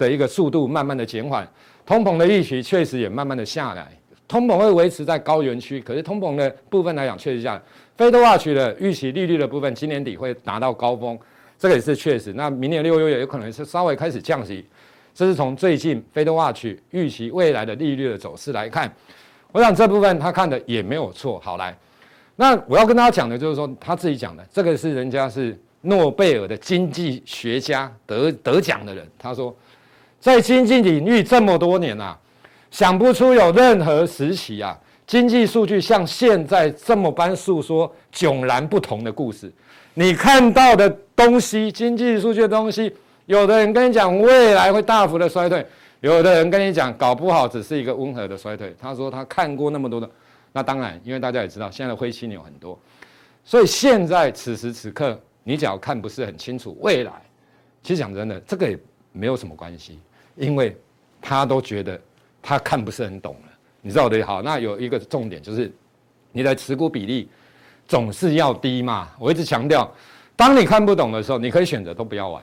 [0.00, 1.46] 的一个速度慢慢的减缓，
[1.84, 3.86] 通膨的预期确实也慢慢的下来，
[4.26, 7.62] 通膨会维持在高原区，可是通膨的部分来讲确实下来。
[7.98, 11.18] FedWatch 的预期利率的部分今年底会达到高峰，
[11.58, 12.32] 这个也是确实。
[12.32, 14.64] 那明年六月也有可能是稍微开始降息，
[15.12, 18.90] 这是从最近 FedWatch 预期未来的利率的走势来看，
[19.52, 21.38] 我想这部分他看的也没有错。
[21.40, 21.76] 好来，
[22.36, 29.54] 那我要跟大家讲的就是说他自己讲的，这个是人家是诺贝尔的经济学家得得奖的人，他说。
[30.20, 32.16] 在经济领域这么多年啊，
[32.70, 39.50] 想不出有任何时期啊，经济数据像现在这么般诉说迥然不同的故事。
[39.94, 42.94] 你看到的东西，经济数据的东西，
[43.26, 45.66] 有的人跟你讲未来会大幅的衰退，
[46.00, 48.74] 有的人跟你讲搞不好只是一个温和的衰退。
[48.78, 50.08] 他说他看过那么多的，
[50.52, 52.78] 那当然，因为大家也知道现在的灰犀牛很多，
[53.44, 57.12] 所以现在此时此刻，你只要看不是很清楚未来，
[57.82, 58.78] 其实讲真的，这个也
[59.12, 59.98] 没有什么关系。
[60.40, 60.74] 因为
[61.20, 62.00] 他都觉得
[62.40, 64.24] 他看不是很懂了，你知道的。
[64.26, 65.70] 好，那有一个重点就是，
[66.32, 67.28] 你的持股比例
[67.86, 69.10] 总是要低嘛。
[69.18, 69.92] 我一直强调，
[70.34, 72.42] 当你看不懂的时候，你可以选择都不要玩，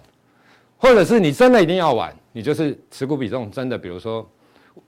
[0.77, 4.23] 或者是你真的一定要玩，你就是持股比重真的，比如说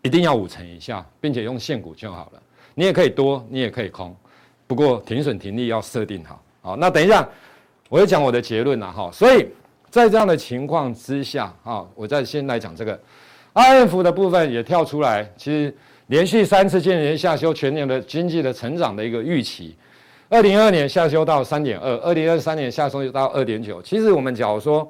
[0.03, 2.41] 一定要五成以下，并且用现股就好了。
[2.76, 4.16] 你也可以多，你也可以空，
[4.68, 6.43] 不过停损停利要设定好。
[6.62, 7.28] 好，那等一下
[7.89, 9.10] 我会讲我的结论了哈。
[9.12, 9.47] 所以。
[9.90, 13.00] 在这样的情况之下，啊，我再先来讲这个
[13.54, 15.76] ，I F 的部分也跳出来，其实
[16.08, 19.76] 连续三次见连下修全年的经济的成长的一个预期，
[20.30, 23.82] 二零二二年下修到三点二，二零二三年下修到二点九。
[23.82, 24.90] 其实我们假如说，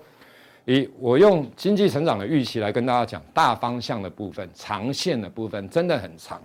[0.65, 6.41] 以我用经济成长的预期来跟大家讲大方向的部分、长线的部分，真的很长。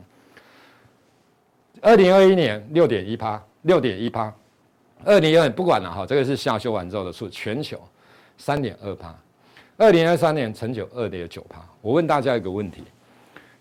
[1.80, 4.32] 二零二一年六点一趴，六点一趴。
[5.04, 7.78] 二零二不管了哈，这个是下修完之后的数，全球
[8.36, 9.14] 三点二趴。
[9.76, 11.64] 二零二三年成九二点九趴。
[11.80, 12.82] 我问大家一个问题：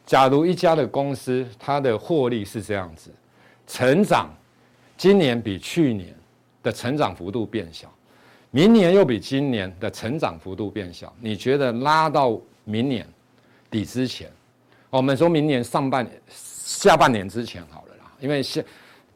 [0.05, 3.09] 假如一家的公司它的获利是这样子，
[3.67, 4.29] 成长。
[4.95, 6.15] 今年比去年
[6.61, 7.91] 的成长幅度变小，
[8.51, 11.11] 明年又比今年的成长幅度变小。
[11.19, 13.05] 你觉得拉到明年
[13.71, 14.31] 底之前，
[14.91, 18.61] 我们说明年上半年、下半年之前好了啦，因为下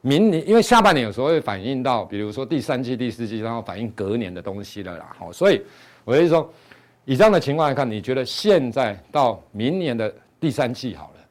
[0.02, 5.16] 明年，因为下半年有时候会反映到，比如说第三季、第四季，然后反映隔年的东西了啦。
[5.18, 5.62] 好，所以
[6.04, 6.52] 我就说，
[7.06, 11.22] 以这样的情况来看，你觉得现在到明年的第三季好了，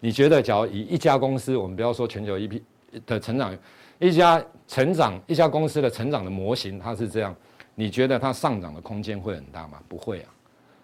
[0.00, 2.62] 你觉得，假如以一家公司，我们不要说全球一批
[3.06, 3.56] 的成长。
[3.98, 7.32] 一家成长，一家公司的成长的模型，它是这样。
[7.76, 9.78] 你觉得它上涨的空间会很大吗？
[9.88, 10.28] 不会啊。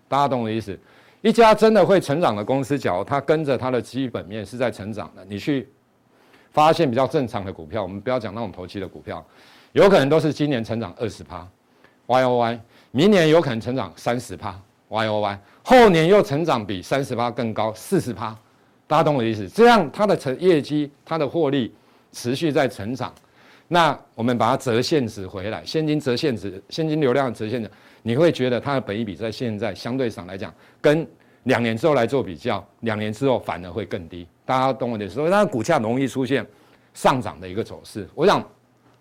[0.06, 0.78] 大家懂我的意思？
[1.20, 5.68] 一家真的会成长的公司，假如它跟着它的基本面是在成长的，你去
[6.58, 9.24] 发现比较正常的股票，我们不要讲那种投机的股票，
[9.70, 11.46] 有可能都是今年成长二十趴
[12.06, 18.36] ，Y O Y，明年有可能成长三十趴，Y O Y，后年又成长比三十趴更高，四十趴。
[18.88, 19.48] 大家懂我的意思？
[19.48, 21.72] 这样它的成业绩，它的获利。
[22.10, 23.12] 持续在成长，
[23.68, 27.70] 那我们把它折现值回来，现金折现值，现金流量折现值，
[28.02, 31.06] 你会觉得它的本益比在现在相对上来讲，跟
[31.42, 34.26] 两年之后来做比较，两年之后反而会更低。
[34.48, 35.16] 大家懂我的意思？
[35.16, 36.46] 所以它股价容易出现
[36.94, 38.08] 上涨的一个走势。
[38.14, 38.42] 我想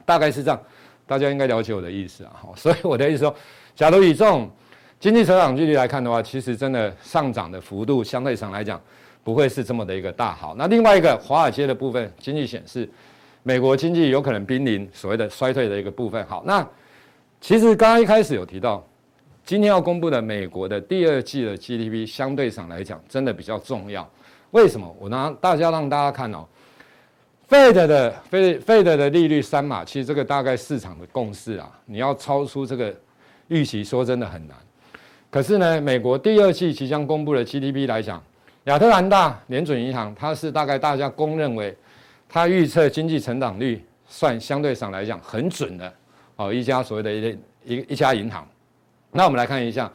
[0.05, 0.61] 大概是这样，
[1.05, 2.33] 大家应该了解我的意思啊。
[2.57, 3.33] 所以我的意思说，
[3.73, 4.51] 假如以这种
[4.99, 8.81] 经济成长距离来看的话，其实真的上涨的幅度相对上来讲。
[9.23, 10.55] 不会是这么的一个大好。
[10.57, 12.89] 那另外一个华尔街的部分，经济显示，
[13.43, 16.25] 美国经济有可能濒临所谓的衰退的一个部分。
[16.27, 16.65] 好，那
[17.41, 18.81] 其实刚刚一开始有提到，
[19.43, 24.09] 今天要公布的美国的第二季的 GDP 相对上来讲，真的比较重要。
[24.51, 24.95] 为什么？
[24.99, 26.45] 我拿大家让大家看哦
[27.49, 32.95] ，Fed 的 Fed 的利率三码，其实这个大概市场的共识啊，你要超出这个
[33.47, 34.55] 预期，说真的很难。
[35.29, 38.23] 可是呢，美国第二季即将公布的 GDP 来讲，
[38.63, 41.75] 亚特兰大联准银行，它是大概大家公认为，
[42.29, 45.93] 它预测经济成长率算相对上来讲很准的
[46.37, 48.47] 哦，一家所谓的一一一家银行。
[49.11, 49.91] 那我们来看一下，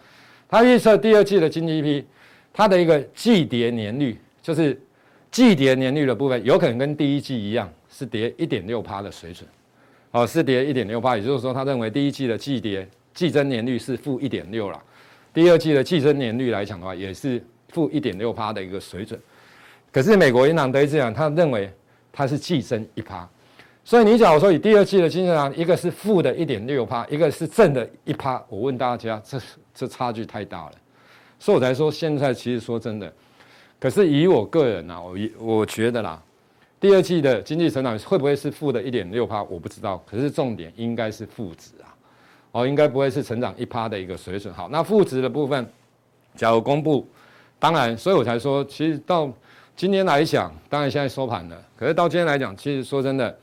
[0.48, 2.04] 它预测第二季的 GDP，
[2.52, 4.78] 它的一个季跌年率，就是
[5.30, 9.48] 季跌年率的部分，有可能跟第一季一样，是跌一点六趴的水准，
[10.10, 14.82] 哦，是跌一点六趴，也就是说，他认为第一季的季跌季增年率是负一点六了，
[15.32, 17.42] 第二季的季增年率来讲的话，也是。
[17.68, 19.18] 负一点六趴的一个水准，
[19.90, 21.72] 可是美国银行都这样，他认为
[22.12, 23.26] 它是季增一趴，
[23.82, 29.40] 所以你假如说以第二季的经济上，一个是负的一点六趴，一个是正的一趴，我问大家，这
[29.74, 30.72] 这差距太大了，
[31.38, 33.10] 所以我才说现在其实说真的，
[33.82, 36.22] 可是以我个人啊，我我觉得啦，
[36.78, 41.90] 第二季的经济成长会不会是负的一点六趴，我不知道，可是重点应该是负值啊，
[42.52, 44.54] 哦，应该不会是成长一趴的一个水准。
[44.54, 45.66] 好，那负值的部分，
[46.36, 47.04] 假如公布。
[47.58, 49.28] 当然，所以我才说，其实到
[49.74, 51.60] 今天来讲，当然现在收盘了。
[51.76, 53.36] 可是到今天来讲，其实说真的，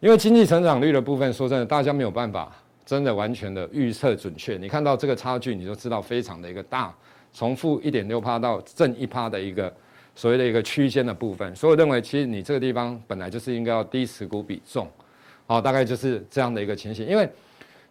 [0.00, 2.54] 因为经济成长率的部分，说真的，大家没有办法
[2.84, 4.58] 真的完全的预测准确。
[4.58, 6.94] 你看到这个差距，你就知道非常的一个大，
[7.36, 9.70] 从负一点六趴到正一趴的一个
[10.14, 11.54] 所谓的一个区间的部分。
[11.54, 14.88] 所以我认为，其实你这个地方本来就是应该要低持股比重，
[15.46, 17.06] 好，大概就是这样的一个情形。
[17.06, 17.28] 因为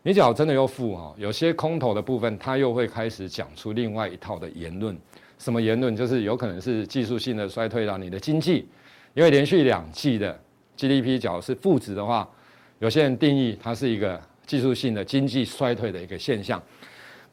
[0.02, 4.98] 你只要真的又负哈，有些空头的部分，它又会开始讲出另外一套的言论。
[5.38, 5.96] 什么言论？
[5.96, 8.68] 就是有可能是技术性的衰退到你的经济，
[9.14, 10.36] 因为连续两季的
[10.76, 12.28] GDP 角是负值的话，
[12.80, 16.60] 有些人定义它是一个技术性的经济衰退的一个现象。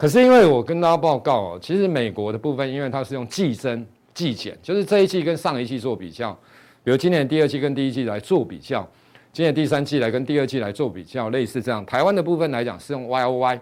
[0.02, 6.36] 可是因为我跟大家报告哦，其实美国的部分，因为它是用季增季减，就是这一季跟上一季做比较，
[6.82, 8.84] 比如今年第二季跟第一季来做比较，
[9.32, 11.86] 今年第三季来跟第二季来做比较，类似这样。
[11.86, 13.60] 台湾的部分来讲是用 YOY，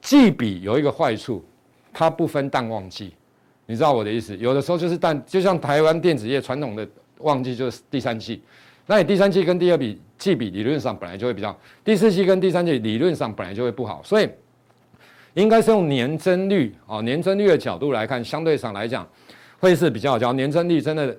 [0.00, 1.44] 季比有一个坏处，
[1.92, 3.12] 它不分淡旺季。
[3.66, 6.88] 你知道我的意思，有的时候就是淡，就像台湾电子业传统的
[7.18, 8.42] 旺季就是第三季，
[8.86, 11.54] 那你第三季跟第二比季比理论上本来就会比较，
[11.84, 14.26] 第四季跟第三季理论上本来就会不好，所以
[15.34, 19.08] 应该是用年增率啊，年增率的角度来看，相对上来讲
[19.58, 20.18] 会是比较好。
[20.18, 21.16] 假如年增率真的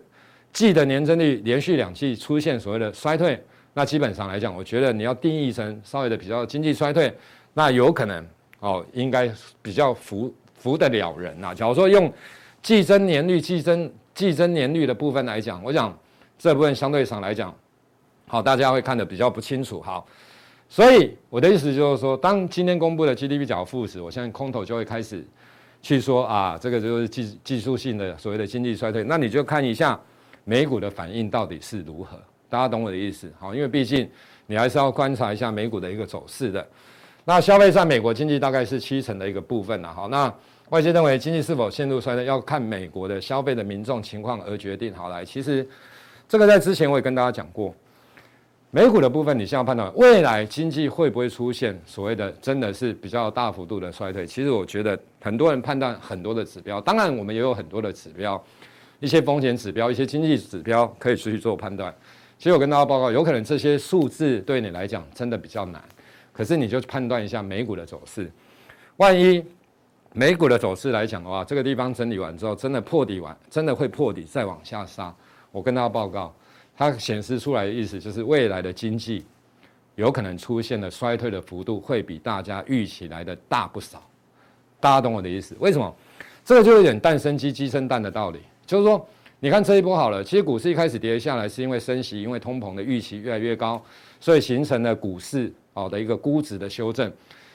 [0.51, 3.41] 季的年增率连续两季出现所谓的衰退，
[3.74, 7.14] 那基本上来讲，我觉得你要定义成稍微的比较经济衰退，
[7.53, 8.26] 那有可能
[8.59, 9.32] 哦，应该
[9.62, 11.53] 比较服服得了人呐。
[11.55, 12.12] 假如说用
[12.62, 15.97] 季增年率、季增季增年率的部分来讲，我想
[16.38, 17.55] 这部分相对上来讲，
[18.28, 19.82] 好，大家会看得比较不清楚。
[19.82, 20.05] 好，
[20.72, 25.22] 所以我的意思就是说，当今天公布的 GDP 较负时，我相信空头就会开始
[25.82, 29.03] 去说啊，这个就是技技术性的所谓的经济衰退。
[29.03, 29.99] 那你就看一下
[30.45, 32.17] 美股的反应到底是如何，
[32.49, 33.30] 大家懂我的意思？
[33.38, 34.09] 好，因为毕竟
[34.47, 36.65] 你还是要观察一下美股的一个走势的。
[37.26, 39.93] 那消费在美国经济大概是七成的一个部分了。
[39.93, 40.34] 好，那。
[40.69, 44.93] 外界认为经济是否陷入衰退，要看美国的消费的民众情况而决定。
[44.93, 45.67] 好，来，其实
[46.30, 47.76] 这个在之前我也跟大家讲过，
[48.74, 54.26] 美股的部分，你现在判断未来经济会不会出现所谓的真的是比较大幅度的衰退？
[54.26, 58.41] 其实我觉得很多人判断很多的指标，当然我们也有很多的指标，
[59.01, 61.93] 一些风险指标，一些经济指标可以出去做判断。
[62.38, 65.84] 其实我跟大家报告，有可能这些数字对你来讲真的比较难，
[66.32, 68.32] 可是你就判断一下美股的走势，
[68.97, 69.43] 万一。
[70.13, 75.13] 美股的走势来讲的话，这个地方整理完之后，真的破底完，真的会破底再往下杀。
[75.53, 76.36] 我跟大家报告，
[76.78, 79.24] 它显示出来的意思就是未来的经济
[79.95, 84.01] 有可能出现的衰退的幅度会比大家预期来的大不少。
[84.80, 85.55] 大家懂我的意思？
[85.59, 85.93] 为什么？
[86.43, 88.39] 这个就有点蛋生鸡，鸡生蛋的道理。
[88.65, 89.05] 就是说，
[89.39, 93.80] 你看这一波好了，其实股市一开始跌下来是因为升息，因为通膨的预期越来越高，
[94.19, 97.11] 所以形成了股市哦的一个估值的修正，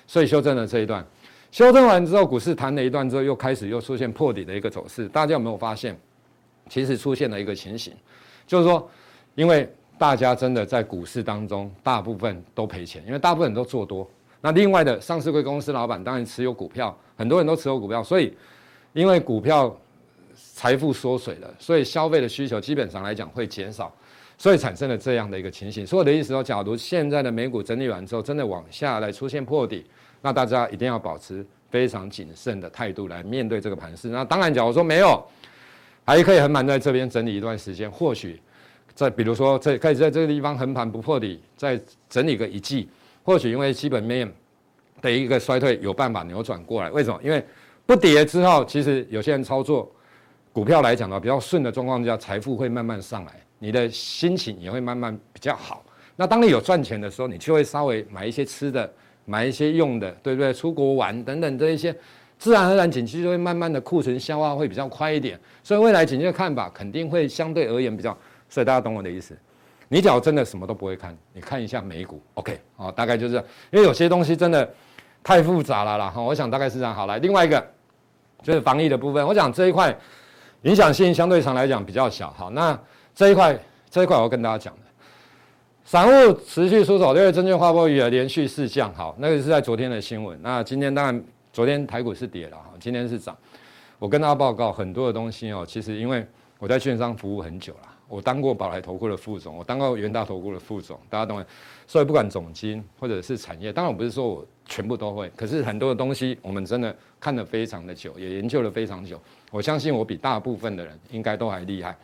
[0.07, 1.05] 所以修正了这一段。
[1.51, 5.09] 修正完之后，股市弹了一段之后，又开始又出现破底的一个走势。
[5.09, 5.99] 大家有没有发现？
[6.69, 7.93] 其实出现了一个情形，
[8.47, 8.91] 就是说，
[9.37, 14.09] 因为大家真的在股市当中，大部分都赔钱，因为大部分人都做多。
[14.41, 18.37] 那另外的上市柜公司老板当然持有股票，很多人都持有股票，所以
[18.93, 19.75] 因为股票
[20.55, 23.95] 财富缩水了，所以消费的需求基本上来讲会减少，
[24.37, 25.87] 所以产生了这样的一个情形。
[25.87, 29.85] 所以我的意思说，假如现在的美股整理完之后，真的往下来出现破底。
[30.23, 34.09] 那大家一定要保持非常谨慎的态度来面对这个盘势。
[34.09, 35.23] 那当然，假如说没有，
[36.05, 37.91] 还可以横盘在这边整理一段时间。
[37.91, 38.41] 或许
[38.97, 41.81] 在比如说在开始在这个地方横盘不破底，再
[42.11, 42.89] 整理个一季。
[43.23, 44.29] 或许因为基本面
[45.01, 46.91] 的一个衰退有办法扭转过来。
[46.91, 47.21] 为什么？
[47.23, 47.45] 因为
[47.85, 49.89] 不跌之后，其实有些人操作
[50.53, 55.85] 股票来讲的话，比较顺的状况下，财富会慢慢上来，你的心情也会慢慢比较好。
[56.17, 58.91] 那当你有赚钱的时候，你就会稍微买一些吃的。
[59.29, 60.53] 买一些用的，对不对？
[60.53, 61.93] 出国玩等等这一些，
[62.39, 68.17] 自然而然景气就会慢慢的库存消化会比较快一点，所以未来景气的看法肯定会相对而言比较，
[68.49, 69.37] 所以大家懂我的意思。
[69.89, 73.37] 你只要真的什么都不会看，你看一下美股，OK，哦，大概就是，
[73.71, 74.69] 因为有些东西真的
[75.23, 76.93] 太复杂了啦，哈，我想大概是这样。
[76.93, 77.65] 好，来另外一个
[78.43, 79.97] 就是防疫的部分，我想这一块
[80.63, 82.77] 影响性相对上来讲比较小，好，那
[83.15, 83.57] 这一块
[83.89, 84.81] 这一块我要跟大家讲的。
[85.85, 90.37] 散户持续出手，六月证券划拨余额连续四降，好，那个是在昨天的新闻。
[90.43, 93.37] 那今天当然，昨天台股是跌了，哈，今天是涨。
[94.01, 96.27] 我跟大家报告很多的东西哦，其实因为
[96.59, 101.47] 我在券商服务很久了，我当过宝来投顾的副总，我当过元大投顾的副总，大家懂吗？
[101.87, 109.21] 所以不管总经或者是产业，当然我不是说我全部都会，可是很多的东西我们真的看得非常的久，也研究了非常久。
[109.51, 111.97] 我相信我比大部分的人应该都还厉害。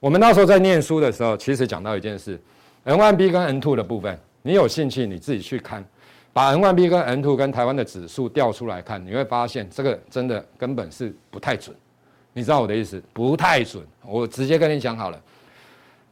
[0.00, 2.40] 我们那时候在念书的时候，其实讲到一件事。
[2.84, 5.84] N1B 跟 N2 的部分，你有兴趣你自己去看，
[6.32, 11.76] 把 N1B 跟 N2 跟台湾的指数调出来看，你会发现这个真的根本是不太准。
[12.32, 13.02] 你知道我的意思？
[13.12, 13.84] 不太准。
[14.04, 15.20] 我直接跟你讲好了，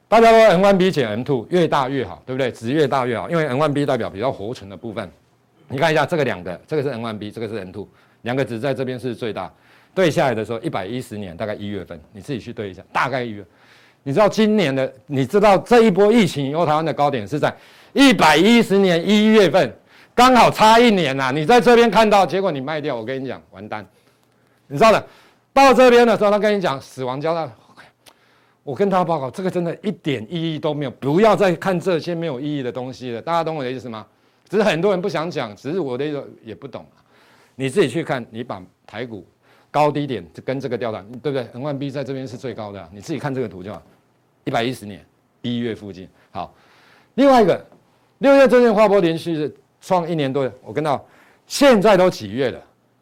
[0.08, 2.50] 大家说 N1B 减 N2 越大越好，对不对？
[2.50, 5.10] 值越大越好，因为 N1B 代表比较活存的部分。
[5.68, 7.86] 你看一下这个两个，这个是 N1B，这个是 N2，
[8.22, 9.52] 两个值在这边是最大。
[9.94, 13.44] 对下来的时候，一百一十年大概一月份，你自己去对一下，大概一月。
[14.02, 17.54] 你知道今年的，你知道这一波疫情以后，台湾的高点是在
[17.92, 19.76] 一百一十年一月份，
[20.14, 21.30] 刚好差一年呐、啊。
[21.30, 23.84] 你在这边看到，结果你卖掉，我跟你讲，完蛋。
[24.68, 25.04] 你知道的，
[25.53, 27.51] 到这边的时候，他跟你讲死亡交代，
[28.62, 33.20] 我跟他报告，这个真的一点意义都没有，不要再看这些没有意义的东西了。
[33.22, 34.07] 大家懂我的意思吗？
[34.48, 36.84] 只是很多人不想讲，只是我的意思也不懂。
[37.57, 39.26] 你自己去看，你把台股。
[39.72, 43.80] 高低点跟这个调档，对不对？N1B 在这边是最高的，你自己看这个图就好。
[44.42, 45.07] 一百一十年
[45.42, 46.53] 一月附近，好。
[47.14, 47.64] 另外一个，
[48.18, 51.07] 六月证券划拨连续创一年多，我跟到
[51.46, 52.61] 现在都几月了？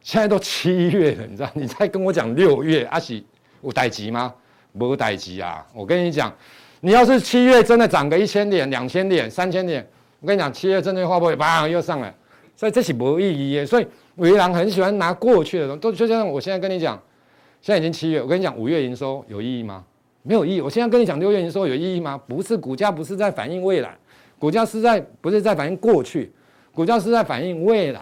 [0.08, 1.50] 现在都七月了，你知道？
[1.52, 3.26] 你在跟我讲六月，阿喜
[3.60, 4.32] 有代志吗？
[4.72, 5.66] 没代志啊！
[5.74, 6.34] 我跟你讲，
[6.80, 9.86] 你要是七月真的涨个一千点、两千点、三千点，
[10.20, 12.14] 我跟你讲，七月真的会不会啪又上来，
[12.56, 13.86] 所以这是没意义的，所以。
[14.16, 16.98] 伟狼很喜欢拿过去的东西，都就像我现在跟你讲，
[17.60, 19.84] 现在已经七月，我跟你讲五月营收有意义吗？
[20.22, 20.62] 没有意义。
[20.62, 22.18] 我现在跟你讲六月营收有意义吗？
[22.26, 23.94] 不是，股价不是在反映未来，
[24.38, 26.32] 股价是在不是在反映过去，
[26.72, 28.00] 股价是在反映未来。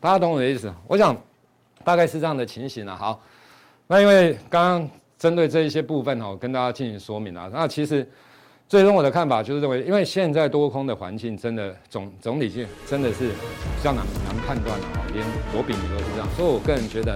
[0.00, 0.72] 大家懂我的意思？
[0.88, 1.16] 我想
[1.84, 2.96] 大概是这样的情形了。
[2.96, 3.20] 好，
[3.86, 7.48] 那因为刚刚针对这一些部分哈，跟大家进行说明啊。
[7.52, 8.06] 那其实
[8.68, 17.14] 最终我的看法就是认为，因为现在多空的环境真的总总体性真的是比较难难判断的哈，连罗比你都是这样，所以我个人觉得，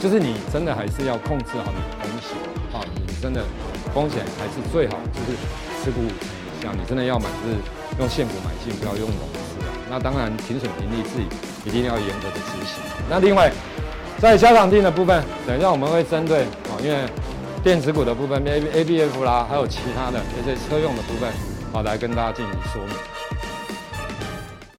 [0.00, 2.38] 就是你真的还是要控制好你的风险，
[2.72, 3.44] 好，你真的
[3.92, 5.36] 风险还是最好就是
[5.82, 6.28] 持股五成
[6.58, 7.56] 以上，你真的要买就是
[7.98, 9.74] 用现股买进，不要用融资啊。
[9.90, 11.26] 那当然停损停利自己
[11.64, 12.82] 一定要严格的执行。
[13.10, 13.50] 那另外
[14.18, 16.98] 在加长定的部分，等一下我们会针对啊，因为。
[17.60, 21.28] 电子鼓的部分，A B A B F 啦，还有其他的这些车用的部分，
[21.72, 22.94] 好，来跟大家进行说明。